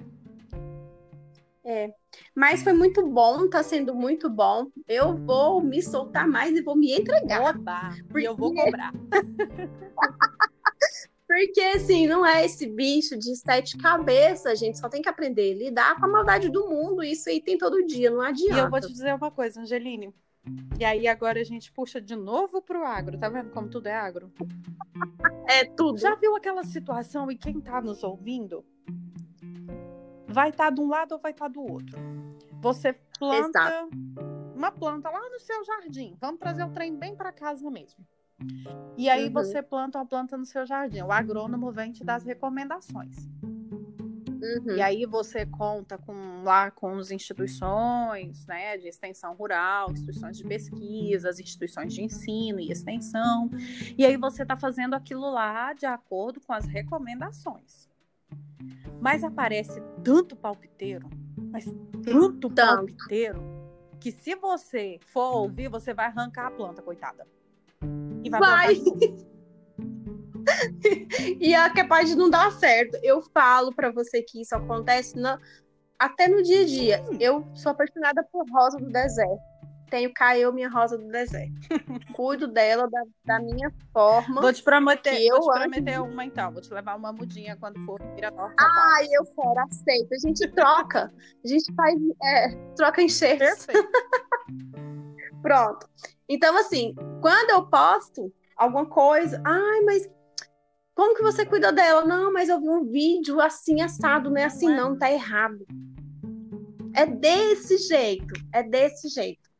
É. 1.65 1.95
Mas 2.35 2.63
foi 2.63 2.75
muito 2.75 3.07
bom, 3.07 3.49
tá 3.49 3.63
sendo 3.63 3.95
muito 3.95 4.29
bom. 4.29 4.67
Eu 4.87 5.17
vou 5.17 5.63
me 5.63 5.83
soltar 5.83 6.29
mais 6.29 6.55
e 6.57 6.63
vou 6.63 6.77
me 6.77 6.93
entregar. 6.93 7.57
Oba, 7.57 7.95
porque 8.09 8.29
eu 8.29 8.37
vou 8.37 8.55
cobrar. 8.55 8.93
Porque, 11.35 11.61
assim, 11.61 12.07
não 12.07 12.25
é 12.25 12.45
esse 12.45 12.65
bicho 12.65 13.19
de 13.19 13.35
sete 13.35 13.77
cabeças, 13.77 14.47
a 14.47 14.55
gente 14.55 14.79
só 14.79 14.89
tem 14.89 15.03
que 15.03 15.09
aprender 15.09 15.51
a 15.51 15.57
lidar 15.57 15.97
com 15.99 16.05
a 16.05 16.09
maldade 16.09 16.49
do 16.49 16.69
mundo. 16.69 17.03
Isso 17.03 17.29
aí 17.29 17.41
tem 17.41 17.59
todo 17.59 17.85
dia, 17.85 18.09
não 18.09 18.21
adianta. 18.21 18.55
E 18.55 18.59
eu 18.61 18.71
vou 18.71 18.81
te 18.81 18.87
dizer 18.87 19.13
uma 19.13 19.33
coisa, 19.33 19.61
Angeline. 19.61 20.15
E 20.79 20.85
aí 20.85 21.09
agora 21.09 21.41
a 21.41 21.45
gente 21.45 21.73
puxa 21.73 22.01
de 22.01 22.15
novo 22.15 22.63
pro 22.63 22.85
agro. 22.85 23.19
Tá 23.19 23.29
vendo 23.29 23.51
como 23.51 23.69
tudo 23.69 23.89
é 23.89 23.95
agro? 23.97 24.33
É 25.49 25.65
tudo. 25.65 25.99
Já 25.99 26.15
viu 26.15 26.37
aquela 26.37 26.63
situação 26.63 27.29
e 27.29 27.37
quem 27.37 27.61
tá 27.61 27.83
nos 27.83 28.05
ouvindo 28.05 28.65
vai 30.29 30.51
estar 30.51 30.67
tá 30.67 30.71
de 30.71 30.81
um 30.81 30.89
lado 30.89 31.17
ou 31.17 31.19
vai 31.19 31.33
estar 31.33 31.47
tá 31.47 31.51
do 31.51 31.63
outro? 31.63 31.99
Você 32.61 32.93
planta 33.19 33.59
Exato. 33.59 33.89
uma 34.55 34.71
planta 34.71 35.11
lá 35.11 35.29
no 35.31 35.41
seu 35.41 35.65
jardim. 35.65 36.17
Vamos 36.21 36.39
trazer 36.39 36.63
o 36.63 36.71
trem 36.71 36.95
bem 36.97 37.17
para 37.17 37.33
casa 37.33 37.69
mesmo. 37.69 38.07
E 38.97 39.09
aí 39.09 39.27
uhum. 39.27 39.33
você 39.33 39.63
planta 39.63 39.99
uma 39.99 40.07
planta 40.07 40.37
no 40.37 40.45
seu 40.45 40.67
jardim. 40.67 41.03
O 41.03 41.13
agrônomo 41.13 41.71
vem 41.73 41.93
te 41.93 42.05
dar 42.05 42.17
as 42.17 42.25
recomendações. 42.25 43.29
Uhum. 44.45 44.77
E 44.77 44.83
aí 44.83 45.07
você 45.07 45.47
conta 45.47 45.97
com 45.97 46.43
lá 46.43 46.71
com 46.71 46.99
as 46.99 47.11
instituições 47.11 48.47
né, 48.47 48.77
de 48.77 48.89
extensão 48.89 49.35
rural, 49.35 49.91
instituições 49.91 50.37
de 50.37 50.45
pesquisa, 50.45 51.31
as 51.31 51.41
instituições 51.41 51.95
de 51.95 52.03
ensino 52.03 52.61
e 52.61 52.71
extensão. 52.71 53.51
E 53.97 54.05
aí 54.05 54.17
você 54.17 54.43
está 54.43 54.57
fazendo 54.57 54.95
aquilo 54.95 55.31
lá 55.31 55.73
de 55.73 55.87
acordo 55.87 56.41
com 56.41 56.53
as 56.53 56.67
recomendações. 56.67 57.89
Mas 59.01 59.25
aparece 59.25 59.83
tanto 60.03 60.37
palpiteiro, 60.37 61.09
mas 61.51 61.65
tanto, 62.05 62.51
tanto. 62.51 62.55
palpiteiro, 62.55 63.43
que 63.99 64.13
se 64.13 64.35
você 64.35 64.99
for 65.01 65.37
ouvir, 65.37 65.69
você 65.69 65.95
vai 65.95 66.07
arrancar 66.07 66.49
a 66.49 66.51
planta, 66.51 66.83
coitada. 66.83 67.27
E 68.37 68.41
vai. 68.41 68.75
e 71.41 71.55
é 71.55 71.71
capaz 71.71 72.09
de 72.09 72.17
não 72.17 72.29
dar 72.31 72.53
certo. 72.53 72.99
Eu 73.03 73.23
falo 73.23 73.75
para 73.75 73.91
você 73.91 74.23
que 74.23 74.43
isso 74.43 74.55
acontece 74.55 75.17
no... 75.19 75.39
até 75.99 76.29
no 76.29 76.43
dia 76.43 76.63
a 76.63 76.67
dia. 76.67 77.05
Eu 77.21 77.47
sou 77.55 77.73
apaixonada 77.73 78.23
por 78.31 78.45
rosa 78.51 78.79
do 78.79 78.91
deserto. 78.91 79.55
Tenho 79.91 80.13
Caio, 80.13 80.53
minha 80.53 80.69
rosa 80.69 80.99
do 80.99 81.07
deserto. 81.09 81.55
Cuido 82.15 82.49
dela 82.49 82.89
da, 82.91 83.03
da, 83.25 83.39
minha 83.39 83.71
forma. 83.93 84.41
Vou 84.41 84.53
te 84.53 84.63
prometer, 84.63 85.29
vou 85.29 85.41
te 85.41 85.61
prometer 85.61 86.01
uma 86.01 86.25
então. 86.25 86.51
Vou 86.51 86.61
te 86.61 86.73
levar 86.73 86.97
uma 86.97 87.13
mudinha 87.13 87.57
quando 87.57 87.79
for 87.85 88.01
vir 88.17 88.25
a 88.25 88.31
norte. 88.31 88.57
Ah, 88.59 88.99
eu 89.13 89.25
quero, 89.25 89.61
aceito. 89.61 90.13
A 90.13 90.19
gente 90.19 90.49
troca. 90.49 91.13
A 91.45 91.49
gente 91.49 91.73
faz. 91.75 91.95
É, 92.25 92.49
troca 92.77 93.03
enxertos. 93.03 93.67
Perfeito. 93.67 94.84
Pronto. 95.45 95.87
Então, 96.27 96.57
assim, 96.57 96.95
quando 97.21 97.51
eu 97.51 97.67
posto 97.67 98.33
alguma 98.57 98.87
coisa, 98.87 99.43
ai, 99.45 99.81
mas 99.83 100.09
Como 100.95 101.15
que 101.15 101.23
você 101.23 101.45
cuida 101.45 101.71
dela? 101.71 102.05
Não, 102.05 102.33
mas 102.33 102.49
eu 102.49 102.59
vi 102.61 102.69
um 102.69 102.85
vídeo 102.85 103.41
assim 103.41 103.83
assado, 103.83 104.31
não 104.31 104.39
é 104.39 104.45
assim 104.45 104.69
não, 104.69 104.91
não 104.91 104.99
tá 104.99 105.11
errado. 105.11 105.67
É 106.95 107.05
desse 107.05 107.77
jeito, 107.79 108.33
é 108.53 108.63
desse 108.63 109.09
jeito. 109.09 109.51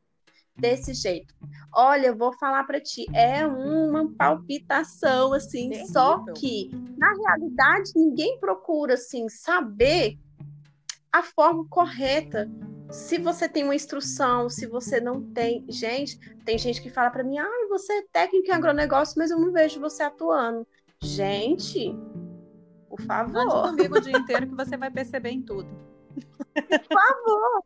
Desse 0.57 0.95
jeito. 0.95 1.35
Olha, 1.75 2.07
eu 2.07 2.17
vou 2.17 2.33
falar 2.39 2.63
para 2.65 2.81
ti, 2.81 3.05
é 3.13 3.45
uma 3.45 4.09
palpitação 4.17 5.35
assim, 5.35 5.71
Terrível. 5.71 5.93
só 5.93 6.25
que 6.35 6.71
na 6.97 7.13
realidade 7.13 7.91
ninguém 7.97 8.39
procura 8.39 8.95
assim 8.95 9.29
saber 9.29 10.17
a 11.13 11.23
forma 11.23 11.67
correta. 11.69 12.49
Se 12.95 13.19
você 13.19 13.49
tem 13.49 13.65
uma 13.65 13.75
instrução, 13.75 14.49
se 14.49 14.67
você 14.67 15.01
não 15.01 15.21
tem, 15.21 15.65
gente, 15.69 16.17
tem 16.45 16.57
gente 16.57 16.81
que 16.81 16.89
fala 16.89 17.11
para 17.11 17.25
mim: 17.25 17.39
"Ah, 17.39 17.67
você 17.69 17.93
é 17.95 18.03
técnico 18.13 18.49
em 18.49 18.53
agronegócio, 18.53 19.17
mas 19.19 19.33
eu 19.33 19.39
não 19.39 19.51
vejo 19.51 19.81
você 19.81 20.05
atuando". 20.05 20.65
Gente, 21.03 21.93
por 22.89 23.01
favor. 23.03 23.41
Ande 23.41 23.89
comigo 23.89 23.99
o 23.99 24.01
dia 24.01 24.17
inteiro 24.17 24.47
que 24.47 24.55
você 24.55 24.77
vai 24.77 24.93
perceber 24.93 25.31
em 25.31 25.43
tudo. 25.43 25.69
Por 26.55 26.99
favor. 27.01 27.65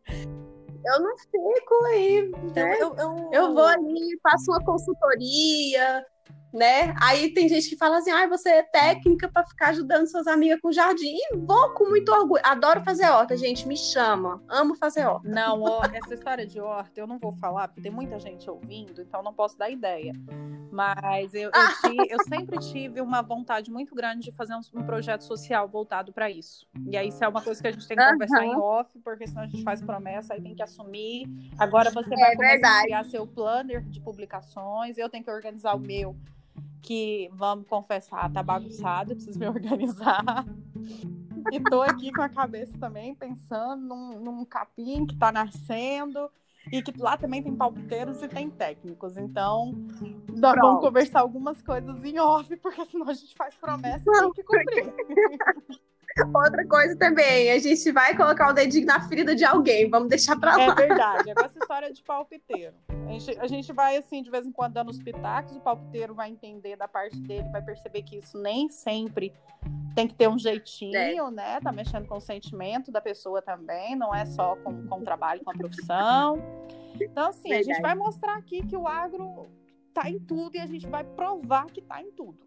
Eu 0.87 1.01
não 1.01 1.19
fico 1.19 1.85
aí. 1.93 2.31
Né? 2.57 2.77
Eu, 2.81 2.97
eu, 2.97 2.97
eu... 2.97 3.31
eu 3.31 3.55
vou 3.55 3.67
ali, 3.67 4.19
faço 4.23 4.51
uma 4.51 4.65
consultoria, 4.65 6.07
né? 6.53 6.95
Aí 7.01 7.33
tem 7.33 7.49
gente 7.49 7.69
que 7.69 7.77
fala 7.77 7.99
assim: 7.99 8.11
ah, 8.11 8.27
você 8.27 8.49
é 8.51 8.63
técnica 8.63 9.29
para 9.29 9.47
ficar 9.47 9.69
ajudando 9.69 10.07
suas 10.07 10.27
amigas 10.27 10.61
com 10.61 10.73
jardim. 10.73 11.17
E 11.17 11.37
vou 11.37 11.71
com 11.75 11.89
muito 11.89 12.11
orgulho. 12.13 12.43
Adoro 12.45 12.83
fazer 12.83 13.09
horta, 13.09 13.37
gente. 13.37 13.67
Me 13.67 13.77
chama. 13.77 14.43
Amo 14.49 14.75
fazer 14.75 15.07
horta. 15.07 15.29
Não, 15.29 15.63
ó, 15.63 15.83
essa 15.93 16.15
história 16.15 16.47
de 16.47 16.61
horta 16.61 17.01
eu 17.01 17.07
não 17.07 17.19
vou 17.19 17.33
falar, 17.35 17.69
porque 17.69 17.83
tem 17.83 17.91
muita 17.91 18.19
gente 18.19 18.49
ouvindo, 18.49 19.03
então 19.03 19.23
não 19.23 19.33
posso 19.33 19.59
dar 19.59 19.71
ideia. 19.71 20.13
Mas 20.71 21.35
eu, 21.35 21.51
eu, 21.51 21.51
eu 22.09 22.25
sempre 22.25 22.59
tive 22.59 23.01
uma 23.01 23.23
vontade 23.23 23.71
muito 23.71 23.95
grande 23.95 24.31
de 24.31 24.33
fazer 24.33 24.55
um, 24.55 24.61
um 24.81 24.85
projeto 24.85 25.23
social 25.23 25.69
voltado 25.69 26.13
para 26.13 26.31
isso. 26.31 26.67
E 26.87 26.97
aí, 26.97 27.09
isso 27.09 27.23
é 27.23 27.29
uma 27.29 27.43
coisa 27.43 27.61
que 27.61 27.69
a 27.69 27.73
gente 27.73 27.87
tem 27.87 27.97
que 27.97 28.03
uhum. 28.03 28.13
conversar 28.13 28.45
em 28.45 28.55
off, 28.57 28.99
porque 29.01 29.27
senão 29.27 29.43
a 29.43 29.47
gente 29.47 29.63
faz 29.63 29.81
promessa, 29.83 30.35
aí 30.35 30.43
tem 30.43 30.55
que 30.55 30.63
assumir. 30.63 31.27
Agora 31.59 31.91
você 31.91 32.11
vai 32.11 32.33
é 32.33 32.37
começar 32.37 32.53
verdade. 32.53 32.79
a 32.79 32.83
criar 32.83 33.05
seu 33.05 33.27
planner 33.27 33.83
de 33.83 34.01
publicações, 34.01 34.99
eu 34.99 35.09
tenho 35.09 35.25
que 35.25 35.31
organizar 35.31 35.75
o 35.75 35.79
meu 35.79 36.17
que, 36.83 37.31
vamos 37.33 37.67
confessar, 37.67 38.31
tá 38.33 38.43
bagunçado, 38.43 39.15
preciso 39.15 39.39
me 39.39 39.47
organizar. 39.49 40.47
E 41.51 41.61
tô 41.61 41.83
aqui 41.83 42.13
com 42.13 42.23
a 42.23 42.29
cabeça 42.29 42.77
também 42.79 43.15
pensando 43.15 43.83
num, 43.83 44.21
num 44.21 44.45
capim 44.45 45.07
que 45.07 45.17
tá 45.17 45.33
nascendo 45.33 46.31
e 46.71 46.83
que 46.83 46.93
lá 47.01 47.17
também 47.17 47.43
tem 47.43 47.55
palpiteiros 47.55 48.23
e 48.23 48.29
tem 48.29 48.51
técnicos. 48.51 49.17
Então, 49.17 49.73
nós 50.29 50.53
Pronto. 50.53 50.61
vamos 50.61 50.81
conversar 50.81 51.21
algumas 51.21 51.63
coisas 51.63 52.05
em 52.05 52.19
off, 52.19 52.55
porque 52.57 52.85
senão 52.87 53.09
a 53.09 53.15
gente 53.15 53.35
faz 53.35 53.57
promessa 53.57 54.05
e 54.07 54.21
tem 54.21 54.33
que 54.33 54.43
cumprir. 54.43 54.93
Outra 56.27 56.67
coisa 56.67 56.97
também, 56.97 57.51
a 57.51 57.59
gente 57.59 57.93
vai 57.93 58.17
colocar 58.17 58.51
o 58.51 58.53
dedinho 58.53 58.87
na 58.87 59.01
ferida 59.09 59.35
de 59.35 59.45
alguém, 59.45 59.89
vamos 59.89 60.09
deixar 60.09 60.39
pra 60.39 60.57
lá. 60.57 60.63
É 60.65 60.75
verdade, 60.75 61.31
agora 61.31 61.47
essa 61.47 61.59
história 61.59 61.93
de 61.93 62.03
palpiteiro. 62.03 62.75
A 62.89 63.11
gente, 63.11 63.39
a 63.41 63.47
gente 63.47 63.73
vai, 63.73 63.97
assim, 63.97 64.23
de 64.23 64.31
vez 64.31 64.47
em 64.47 64.53
quando 64.53 64.75
dando 64.75 64.91
os 64.91 65.03
pitacos, 65.03 65.57
o 65.57 65.61
palpiteiro 65.61 66.15
vai 66.15 66.31
entender 66.31 66.77
da 66.77 66.87
parte 66.87 67.19
dele, 67.21 67.49
vai 67.51 67.63
perceber 67.63 68.03
que 68.03 68.19
isso 68.19 68.39
nem 68.39 68.69
sempre 68.69 69.33
tem 69.95 70.07
que 70.07 70.15
ter 70.15 70.29
um 70.29 70.39
jeitinho, 70.39 70.97
é. 70.97 71.31
né? 71.31 71.61
Tá 71.61 71.73
mexendo 71.73 72.07
com 72.07 72.19
o 72.19 72.21
sentimento 72.21 72.93
da 72.93 73.01
pessoa 73.01 73.43
também, 73.43 73.97
não 73.97 74.15
é 74.15 74.25
só 74.27 74.57
com, 74.57 74.87
com 74.87 75.01
o 75.01 75.03
trabalho, 75.03 75.43
com 75.43 75.51
a 75.51 75.55
profissão. 75.55 76.39
Então, 77.01 77.29
assim, 77.29 77.49
verdade. 77.49 77.71
a 77.71 77.75
gente 77.75 77.83
vai 77.83 77.95
mostrar 77.95 78.37
aqui 78.37 78.65
que 78.67 78.77
o 78.77 78.87
agro 78.87 79.49
tá 79.93 80.09
em 80.09 80.19
tudo 80.19 80.57
e 80.57 80.61
a 80.61 80.67
gente 80.67 80.87
vai 80.87 81.03
provar 81.03 81.67
que 81.67 81.81
tá 81.81 82.01
em 82.03 82.11
tudo. 82.13 82.39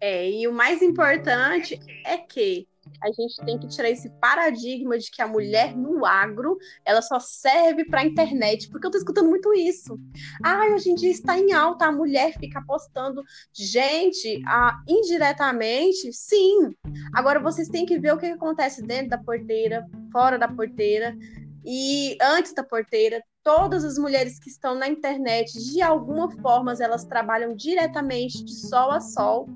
É, 0.00 0.30
e 0.30 0.48
o 0.48 0.52
mais 0.52 0.80
importante 0.80 1.78
é 2.06 2.16
que 2.16 2.66
a 3.02 3.08
gente 3.08 3.36
tem 3.44 3.58
que 3.58 3.68
tirar 3.68 3.90
esse 3.90 4.08
paradigma 4.18 4.98
de 4.98 5.10
que 5.10 5.20
a 5.20 5.28
mulher 5.28 5.76
no 5.76 6.04
agro 6.06 6.56
ela 6.84 7.02
só 7.02 7.20
serve 7.20 7.84
para 7.84 8.00
a 8.00 8.06
internet, 8.06 8.68
porque 8.70 8.86
eu 8.86 8.90
tô 8.90 8.96
escutando 8.96 9.28
muito 9.28 9.52
isso. 9.52 9.98
Ah, 10.42 10.64
hoje 10.74 10.90
em 10.90 10.94
dia 10.94 11.10
está 11.10 11.38
em 11.38 11.52
alta 11.52 11.86
a 11.86 11.92
mulher 11.92 12.32
fica 12.38 12.62
postando. 12.66 13.22
Gente, 13.52 14.42
ah, 14.46 14.80
indiretamente, 14.88 16.12
sim. 16.12 16.74
Agora 17.14 17.38
vocês 17.38 17.68
têm 17.68 17.84
que 17.84 17.98
ver 17.98 18.14
o 18.14 18.18
que 18.18 18.26
acontece 18.26 18.82
dentro 18.82 19.10
da 19.10 19.18
porteira, 19.18 19.86
fora 20.10 20.38
da 20.38 20.48
porteira 20.48 21.16
e 21.64 22.16
antes 22.20 22.54
da 22.54 22.64
porteira. 22.64 23.22
Todas 23.42 23.84
as 23.84 23.96
mulheres 23.96 24.38
que 24.38 24.50
estão 24.50 24.74
na 24.74 24.88
internet, 24.88 25.52
de 25.52 25.80
alguma 25.80 26.30
forma, 26.42 26.74
elas 26.78 27.04
trabalham 27.04 27.54
diretamente 27.54 28.44
de 28.44 28.54
sol 28.54 28.90
a 28.90 29.00
sol 29.00 29.48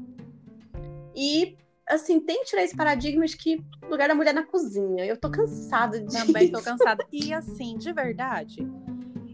e, 1.15 1.57
assim, 1.89 2.21
tem 2.21 2.41
que 2.41 2.51
tirar 2.51 2.63
esse 2.63 2.77
paradigma 2.77 3.25
de 3.27 3.37
que 3.37 3.65
lugar 3.89 4.09
da 4.09 4.15
mulher 4.15 4.35
na 4.35 4.43
cozinha. 4.43 5.05
Eu 5.05 5.17
tô 5.17 5.31
cansada 5.31 6.01
disso. 6.01 6.27
Também 6.27 6.51
tô 6.51 6.61
cansada. 6.63 7.05
E, 7.13 7.33
assim, 7.33 7.77
de 7.77 7.93
verdade, 7.93 8.67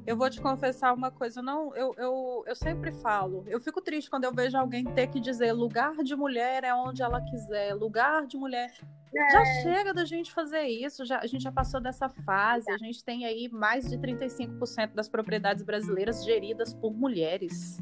eu 0.07 0.17
vou 0.17 0.29
te 0.29 0.41
confessar 0.41 0.93
uma 0.93 1.11
coisa, 1.11 1.41
não, 1.41 1.75
eu, 1.77 1.95
eu, 1.97 2.45
eu 2.47 2.57
sempre 2.57 2.91
falo, 2.91 3.45
eu 3.47 3.61
fico 3.61 3.81
triste 3.81 4.11
quando 4.11 4.25
eu 4.25 4.33
vejo 4.33 4.57
alguém 4.57 4.85
ter 4.85 5.07
que 5.07 5.21
dizer 5.21 5.53
lugar 5.53 5.95
de 6.03 6.17
mulher 6.17 6.65
é 6.65 6.75
onde 6.75 7.01
ela 7.01 7.21
quiser, 7.21 7.75
lugar 7.75 8.27
de 8.27 8.37
mulher. 8.37 8.73
É. 9.15 9.31
Já 9.31 9.45
chega 9.63 9.95
da 9.95 10.05
gente 10.05 10.33
fazer 10.33 10.63
isso, 10.63 11.05
já, 11.05 11.19
a 11.19 11.27
gente 11.27 11.43
já 11.43 11.53
passou 11.53 11.81
dessa 11.81 12.09
fase, 12.09 12.71
a 12.71 12.79
gente 12.79 13.05
tem 13.05 13.25
aí 13.25 13.49
mais 13.53 13.89
de 13.89 13.99
35% 13.99 14.95
das 14.95 15.09
propriedades 15.09 15.63
brasileiras 15.63 16.25
geridas 16.25 16.75
por 16.75 16.93
mulheres. 16.93 17.79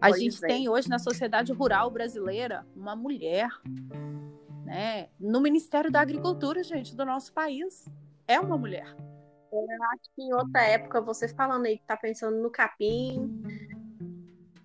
A 0.00 0.08
pois 0.08 0.20
gente 0.20 0.44
é. 0.44 0.48
tem 0.48 0.68
hoje 0.68 0.88
na 0.88 0.98
sociedade 0.98 1.52
rural 1.52 1.90
brasileira 1.90 2.66
uma 2.74 2.96
mulher, 2.96 3.50
né? 4.64 5.08
No 5.18 5.40
Ministério 5.40 5.90
da 5.90 6.00
Agricultura, 6.00 6.62
gente, 6.62 6.96
do 6.96 7.04
nosso 7.04 7.32
país. 7.32 7.84
É 8.26 8.38
uma 8.40 8.56
mulher. 8.56 8.86
Eu 9.52 9.84
acho 9.92 10.10
que 10.14 10.22
em 10.22 10.32
outra 10.32 10.62
época, 10.62 11.00
você 11.00 11.28
falando 11.28 11.66
aí 11.66 11.76
que 11.76 11.84
tá 11.84 11.96
pensando 11.96 12.40
no 12.40 12.50
capim, 12.50 13.42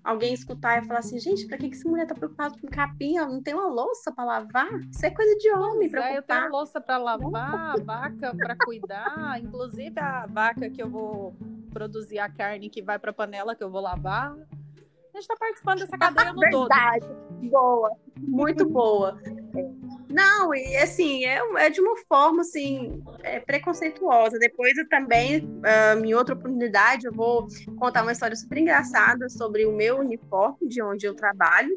alguém 0.04 0.34
escutar 0.34 0.82
e 0.82 0.86
falar 0.86 1.00
assim, 1.00 1.20
gente, 1.20 1.48
pra 1.48 1.58
que, 1.58 1.70
que 1.70 1.76
essa 1.76 1.90
mulher 1.90 2.06
tá 2.06 2.14
preocupada 2.14 2.56
com 2.62 2.68
capim? 2.68 3.18
Ela 3.18 3.28
não 3.28 3.42
tem 3.42 3.56
uma 3.56 3.68
louça 3.68 4.12
para 4.12 4.24
lavar? 4.24 4.72
Isso 4.92 5.06
é 5.06 5.10
coisa 5.10 5.36
de 5.38 5.52
homem, 5.52 5.90
preocupar. 5.90 6.14
É, 6.14 6.18
eu 6.18 6.22
tenho 6.22 6.52
louça 6.52 6.80
para 6.80 6.98
lavar, 6.98 7.80
vaca 7.82 8.36
para 8.38 8.56
cuidar, 8.56 9.42
inclusive 9.42 10.00
a 10.00 10.28
vaca 10.28 10.70
que 10.70 10.82
eu 10.82 10.90
vou 10.90 11.36
produzir 11.72 12.20
a 12.20 12.30
carne 12.30 12.70
que 12.70 12.82
vai 12.82 13.00
para 13.00 13.12
panela 13.12 13.56
que 13.56 13.64
eu 13.64 13.72
vou 13.72 13.82
lavar. 13.82 14.38
A 15.16 15.18
gente 15.18 15.32
está 15.32 15.36
participando 15.38 15.80
dessa 15.80 15.98
cadeia 15.98 16.34
no 16.34 16.40
Verdade. 16.42 17.08
todo. 17.08 17.50
Boa, 17.50 17.92
muito 18.18 18.68
boa. 18.68 19.18
Não, 20.10 20.54
e 20.54 20.76
assim, 20.76 21.24
é, 21.24 21.40
é 21.58 21.70
de 21.70 21.80
uma 21.80 21.96
forma 22.06 22.42
assim, 22.42 23.02
é 23.24 23.40
preconceituosa. 23.40 24.38
Depois 24.38 24.78
eu 24.78 24.86
também, 24.90 25.40
uh, 25.40 26.04
em 26.04 26.14
outra 26.14 26.36
oportunidade, 26.36 27.06
eu 27.06 27.14
vou 27.14 27.48
contar 27.80 28.02
uma 28.02 28.12
história 28.12 28.36
super 28.36 28.58
engraçada 28.58 29.30
sobre 29.30 29.66
o 29.66 29.72
meu 29.72 30.00
uniforme, 30.00 30.68
de 30.68 30.84
onde 30.84 31.06
eu 31.06 31.16
trabalho, 31.16 31.72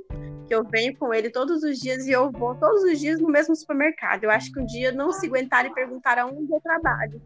que 0.49 0.53
eu 0.53 0.65
venho 0.65 0.97
com 0.97 1.15
ele 1.15 1.31
todos 1.31 1.63
os 1.63 1.79
dias 1.79 2.07
e 2.07 2.11
eu 2.11 2.33
vou 2.33 2.57
todos 2.57 2.83
os 2.83 2.99
dias 2.99 3.21
no 3.21 3.29
mesmo 3.29 3.55
supermercado. 3.55 4.25
Eu 4.25 4.33
acho 4.33 4.51
que 4.51 4.59
um 4.59 4.67
dia 4.67 4.91
não 4.91 5.13
se 5.13 5.29
aguentar 5.29 5.65
e 5.65 5.73
perguntar 5.73 6.19
aonde 6.19 6.53
eu 6.53 6.61
trabalho. 6.61 7.23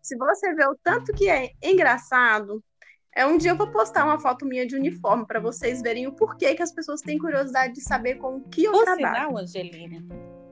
Se 0.00 0.16
você 0.16 0.54
vê 0.54 0.66
o 0.66 0.76
tanto 0.82 1.12
que 1.12 1.28
é 1.28 1.50
engraçado, 1.62 2.62
é 3.14 3.26
um 3.26 3.38
dia 3.38 3.52
eu 3.52 3.56
vou 3.56 3.70
postar 3.70 4.04
uma 4.04 4.18
foto 4.18 4.44
minha 4.44 4.66
de 4.66 4.74
uniforme 4.74 5.26
para 5.26 5.38
vocês 5.38 5.80
verem 5.80 6.06
o 6.06 6.12
porquê 6.12 6.54
que 6.54 6.62
as 6.62 6.72
pessoas 6.72 7.00
têm 7.00 7.18
curiosidade 7.18 7.74
de 7.74 7.80
saber 7.80 8.16
com 8.16 8.36
o 8.36 8.40
que 8.48 8.64
eu 8.64 8.72
Por 8.72 8.84
trabalho. 8.84 9.06
Sinal, 9.06 9.38
Angelina, 9.38 10.04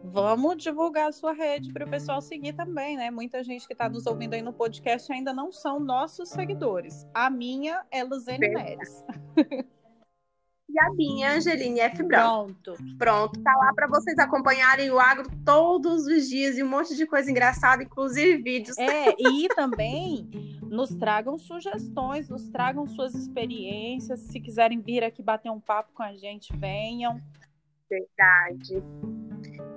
vamos 0.04 0.62
divulgar 0.62 1.08
a 1.08 1.12
sua 1.12 1.32
rede 1.32 1.72
para 1.72 1.86
o 1.86 1.90
pessoal 1.90 2.20
seguir 2.20 2.52
também, 2.52 2.96
né? 2.96 3.10
Muita 3.10 3.42
gente 3.42 3.66
que 3.66 3.72
está 3.72 3.88
nos 3.88 4.06
ouvindo 4.06 4.34
aí 4.34 4.42
no 4.42 4.52
podcast 4.52 5.12
ainda 5.12 5.32
não 5.32 5.50
são 5.50 5.80
nossos 5.80 6.28
seguidores. 6.28 7.06
A 7.12 7.28
minha 7.28 7.84
é 7.90 8.04
Luzene 8.04 8.48
Neres. 8.48 9.04
e 10.72 10.80
a 10.80 10.90
minha, 10.94 11.34
Angeline 11.34 11.80
F. 11.80 12.02
Brown. 12.02 12.54
Pronto. 12.62 12.96
Pronto, 12.98 13.42
tá 13.42 13.54
lá 13.56 13.74
para 13.74 13.86
vocês 13.86 14.18
acompanharem 14.18 14.90
o 14.90 14.98
agro 14.98 15.28
todos 15.44 16.06
os 16.06 16.28
dias 16.28 16.56
e 16.56 16.62
um 16.62 16.68
monte 16.68 16.96
de 16.96 17.06
coisa 17.06 17.30
engraçada, 17.30 17.82
inclusive 17.82 18.42
vídeos. 18.42 18.78
É, 18.78 19.14
e 19.18 19.48
também 19.48 20.30
nos 20.62 20.88
tragam 20.94 21.38
sugestões, 21.38 22.30
nos 22.30 22.48
tragam 22.48 22.88
suas 22.88 23.14
experiências. 23.14 24.20
Se 24.20 24.40
quiserem 24.40 24.80
vir 24.80 25.04
aqui 25.04 25.22
bater 25.22 25.50
um 25.50 25.60
papo 25.60 25.92
com 25.92 26.02
a 26.02 26.14
gente, 26.16 26.56
venham. 26.56 27.20
Verdade. 27.90 28.82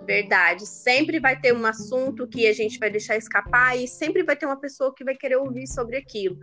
Verdade. 0.06 0.66
Sempre 0.66 1.20
vai 1.20 1.38
ter 1.38 1.54
um 1.54 1.66
assunto 1.66 2.26
que 2.26 2.48
a 2.48 2.54
gente 2.54 2.80
vai 2.80 2.90
deixar 2.90 3.18
escapar 3.18 3.78
e 3.78 3.88
sempre 3.88 4.24
vai 4.24 4.38
ter 4.38 4.46
uma 4.46 4.60
pessoa 4.60 4.94
que 4.96 5.04
vai 5.04 5.16
querer 5.16 5.36
ouvir 5.36 5.68
sobre 5.68 5.98
aquilo. 5.98 6.38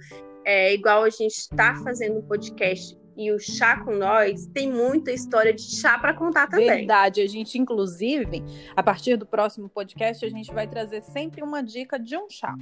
É 0.45 0.75
igual 0.75 1.05
a 1.05 1.11
gente 1.11 1.37
está 1.37 1.75
fazendo 1.77 2.19
um 2.19 2.23
podcast 2.23 3.01
e 3.16 3.31
o 3.33 3.38
chá 3.38 3.83
com 3.85 3.94
nós 3.94 4.46
tem 4.46 4.70
muita 4.70 5.12
história 5.12 5.53
de 5.53 5.62
chá 5.62 5.98
para 5.98 6.14
contar 6.14 6.46
também. 6.48 6.66
Verdade, 6.66 7.20
a 7.20 7.27
gente 7.27 7.59
inclusive, 7.59 8.42
a 8.77 8.83
partir 8.83 9.16
do 9.16 9.27
próximo 9.27 9.68
podcast, 9.68 10.25
a 10.25 10.31
gente 10.31 10.53
vai 10.53 10.66
trazer 10.66 11.03
sempre 11.03 11.42
uma 11.42 11.62
dica 11.62 11.98
de 11.98 12.16
um 12.16 12.29
chá. 12.29 12.55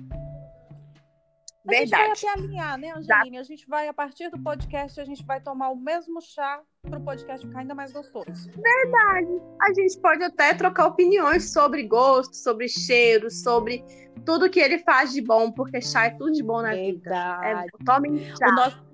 Verdade. 1.64 2.02
A 2.02 2.14
gente 2.14 2.22
vai 2.22 2.32
até 2.32 2.40
alinhar, 2.40 2.78
né, 2.78 2.92
Angeline? 2.96 3.38
A 3.38 3.42
gente 3.42 3.68
vai, 3.68 3.86
a 3.86 3.92
partir 3.92 4.30
do 4.30 4.38
podcast, 4.38 4.98
a 4.98 5.04
gente 5.04 5.24
vai 5.24 5.40
tomar 5.40 5.68
o 5.68 5.76
mesmo 5.76 6.20
chá 6.20 6.60
para 6.82 6.98
o 6.98 7.04
podcast 7.04 7.46
ficar 7.46 7.60
ainda 7.60 7.74
mais 7.74 7.92
gostoso. 7.92 8.26
Verdade. 8.50 9.42
A 9.60 9.72
gente 9.74 10.00
pode 10.00 10.24
até 10.24 10.54
trocar 10.54 10.86
opiniões 10.86 11.52
sobre 11.52 11.82
gosto, 11.84 12.34
sobre 12.34 12.66
cheiro, 12.66 13.30
sobre 13.30 13.84
tudo 14.24 14.48
que 14.48 14.58
ele 14.58 14.78
faz 14.78 15.12
de 15.12 15.20
bom, 15.20 15.52
porque 15.52 15.80
chá 15.80 16.06
é 16.06 16.10
tudo 16.10 16.32
de 16.32 16.42
bom 16.42 16.62
na 16.62 16.70
Verdade. 16.70 16.92
vida. 16.92 17.40
É, 17.44 17.84
tomem 17.84 18.18
chá. 18.36 18.48
O 18.48 18.52
nosso, 18.52 18.89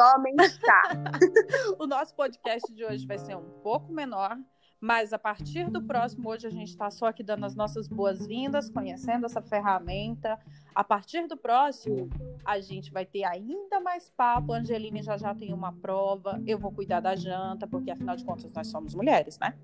Chá. 0.00 0.82
o 1.78 1.86
nosso 1.86 2.14
podcast 2.14 2.72
de 2.72 2.82
hoje 2.82 3.06
vai 3.06 3.18
ser 3.18 3.36
um 3.36 3.50
pouco 3.62 3.92
menor, 3.92 4.34
mas 4.80 5.12
a 5.12 5.18
partir 5.18 5.70
do 5.70 5.82
próximo, 5.82 6.30
hoje 6.30 6.46
a 6.46 6.50
gente 6.50 6.70
está 6.70 6.90
só 6.90 7.08
aqui 7.08 7.22
dando 7.22 7.44
as 7.44 7.54
nossas 7.54 7.86
boas-vindas, 7.86 8.70
conhecendo 8.70 9.26
essa 9.26 9.42
ferramenta. 9.42 10.38
A 10.74 10.82
partir 10.82 11.26
do 11.26 11.36
próximo, 11.36 12.08
a 12.46 12.58
gente 12.60 12.90
vai 12.90 13.04
ter 13.04 13.24
ainda 13.24 13.78
mais 13.78 14.08
papo. 14.08 14.54
A 14.54 14.56
Angeline 14.56 15.02
já 15.02 15.18
já 15.18 15.34
tem 15.34 15.52
uma 15.52 15.70
prova. 15.70 16.40
Eu 16.46 16.58
vou 16.58 16.72
cuidar 16.72 17.00
da 17.00 17.14
janta, 17.14 17.66
porque 17.66 17.90
afinal 17.90 18.16
de 18.16 18.24
contas 18.24 18.50
nós 18.54 18.68
somos 18.68 18.94
mulheres, 18.94 19.38
né? 19.38 19.54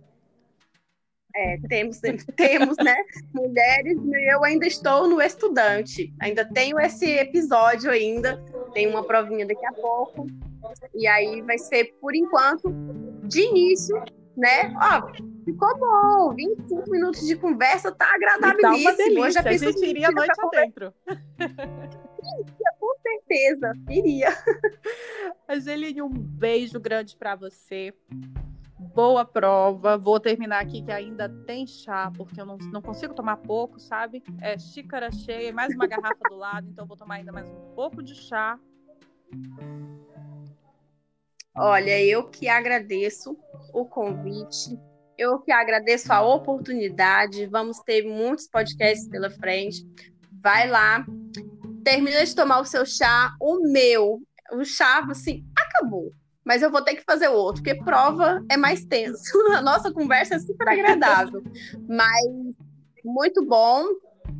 É, 1.34 1.58
temos, 1.66 1.98
temos, 2.36 2.76
né? 2.76 2.96
Mulheres, 3.32 3.98
e 4.04 4.34
eu 4.34 4.44
ainda 4.44 4.66
estou 4.66 5.08
no 5.08 5.20
estudante. 5.20 6.14
Ainda 6.20 6.44
tenho 6.44 6.78
esse 6.78 7.06
episódio 7.06 7.90
ainda. 7.90 8.42
Tem 8.76 8.86
uma 8.86 9.02
provinha 9.02 9.46
daqui 9.46 9.64
a 9.64 9.72
pouco. 9.72 10.26
E 10.94 11.06
aí 11.06 11.40
vai 11.40 11.56
ser, 11.56 11.94
por 11.98 12.14
enquanto, 12.14 12.70
de 13.22 13.40
início, 13.40 13.96
né? 14.36 14.70
Ó, 14.76 15.14
ficou 15.46 15.78
bom. 15.78 16.34
25 16.34 16.90
minutos 16.90 17.26
de 17.26 17.36
conversa 17.36 17.90
tá 17.90 18.04
agradabilíssimo. 18.14 18.84
Tá 18.84 18.90
uma 18.90 18.92
delícia. 18.92 19.42
Já 19.42 19.48
a 19.48 19.56
gente 19.56 19.82
iria 19.82 20.08
a 20.08 20.12
noite 20.12 20.38
adentro. 20.38 20.92
Com 22.78 22.94
certeza, 23.00 23.72
iria. 23.88 24.28
Angeline, 25.48 26.02
um 26.02 26.10
beijo 26.10 26.78
grande 26.78 27.16
para 27.16 27.34
você. 27.34 27.94
Boa 28.96 29.26
prova. 29.26 29.98
Vou 29.98 30.18
terminar 30.18 30.58
aqui 30.58 30.82
que 30.82 30.90
ainda 30.90 31.28
tem 31.28 31.66
chá, 31.66 32.10
porque 32.16 32.40
eu 32.40 32.46
não, 32.46 32.56
não 32.72 32.80
consigo 32.80 33.12
tomar 33.12 33.36
pouco, 33.36 33.78
sabe? 33.78 34.22
É 34.40 34.58
xícara 34.58 35.12
cheia, 35.12 35.52
mais 35.52 35.74
uma 35.74 35.86
garrafa 35.86 36.26
do 36.30 36.34
lado, 36.34 36.66
então 36.70 36.86
vou 36.86 36.96
tomar 36.96 37.16
ainda 37.16 37.30
mais 37.30 37.46
um 37.46 37.74
pouco 37.74 38.02
de 38.02 38.14
chá. 38.14 38.58
Olha, 41.54 42.02
eu 42.02 42.30
que 42.30 42.48
agradeço 42.48 43.36
o 43.74 43.84
convite, 43.84 44.80
eu 45.18 45.40
que 45.40 45.52
agradeço 45.52 46.10
a 46.10 46.22
oportunidade. 46.22 47.44
Vamos 47.48 47.80
ter 47.80 48.02
muitos 48.02 48.48
podcasts 48.48 49.06
pela 49.10 49.28
frente. 49.28 49.86
Vai 50.42 50.70
lá, 50.70 51.04
termina 51.84 52.24
de 52.24 52.34
tomar 52.34 52.60
o 52.60 52.64
seu 52.64 52.86
chá, 52.86 53.36
o 53.42 53.60
meu, 53.70 54.22
o 54.52 54.64
chá, 54.64 55.06
assim, 55.10 55.44
acabou. 55.54 56.14
Mas 56.46 56.62
eu 56.62 56.70
vou 56.70 56.80
ter 56.80 56.94
que 56.94 57.04
fazer 57.04 57.28
outro, 57.28 57.62
porque 57.62 57.82
prova 57.82 58.42
é 58.48 58.56
mais 58.56 58.84
tenso. 58.84 59.36
A 59.52 59.60
nossa 59.60 59.92
conversa 59.92 60.36
é 60.36 60.38
super 60.38 60.68
agradável. 60.68 61.42
Mas 61.88 62.24
muito 63.04 63.44
bom 63.44 63.84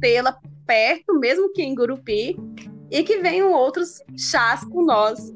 tê-la 0.01 0.39
perto, 0.67 1.19
mesmo 1.19 1.53
que 1.53 1.63
em 1.63 1.75
Gurupi, 1.75 2.37
e 2.91 3.03
que 3.03 3.19
venham 3.19 3.53
outros 3.53 4.01
chás 4.17 4.65
com 4.65 4.85
nós 4.85 5.35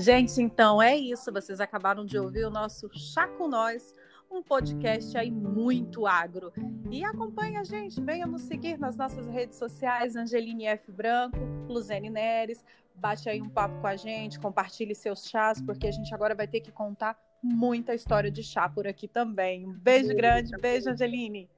Gente, 0.00 0.40
então 0.40 0.80
é 0.80 0.96
isso. 0.96 1.30
Vocês 1.30 1.60
acabaram 1.60 2.06
de 2.06 2.18
ouvir 2.18 2.46
o 2.46 2.50
nosso 2.50 2.88
Chá 2.94 3.28
com 3.28 3.46
Nós, 3.46 3.94
um 4.30 4.42
podcast 4.42 5.16
aí 5.18 5.30
muito 5.30 6.06
agro. 6.06 6.52
E 6.90 7.04
acompanhe 7.04 7.56
a 7.56 7.64
gente, 7.64 8.00
venha 8.00 8.26
nos 8.26 8.42
seguir 8.42 8.78
nas 8.78 8.96
nossas 8.96 9.26
redes 9.26 9.58
sociais, 9.58 10.16
Angeline 10.16 10.66
F. 10.66 10.92
Branco, 10.92 11.38
Luzene 11.68 12.08
Neres. 12.08 12.64
Bate 12.94 13.28
aí 13.28 13.40
um 13.40 13.48
papo 13.48 13.80
com 13.80 13.86
a 13.86 13.96
gente, 13.96 14.38
compartilhe 14.38 14.94
seus 14.94 15.24
chás, 15.24 15.60
porque 15.60 15.86
a 15.86 15.92
gente 15.92 16.14
agora 16.14 16.34
vai 16.34 16.46
ter 16.46 16.60
que 16.60 16.70
contar 16.70 17.18
muita 17.42 17.94
história 17.94 18.30
de 18.30 18.42
chá 18.42 18.68
por 18.68 18.86
aqui 18.86 19.08
também. 19.08 19.66
Um 19.66 19.72
beijo 19.72 20.14
grande, 20.14 20.52
beijo, 20.60 20.90
Angeline. 20.90 21.48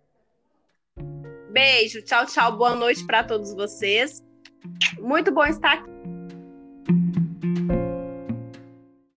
Beijo, 1.51 2.03
tchau, 2.03 2.25
tchau, 2.27 2.57
boa 2.57 2.75
noite 2.75 3.05
para 3.05 3.25
todos 3.25 3.53
vocês. 3.55 4.25
Muito 4.99 5.33
bom 5.33 5.45
estar 5.45 5.75
aqui. 5.75 6.22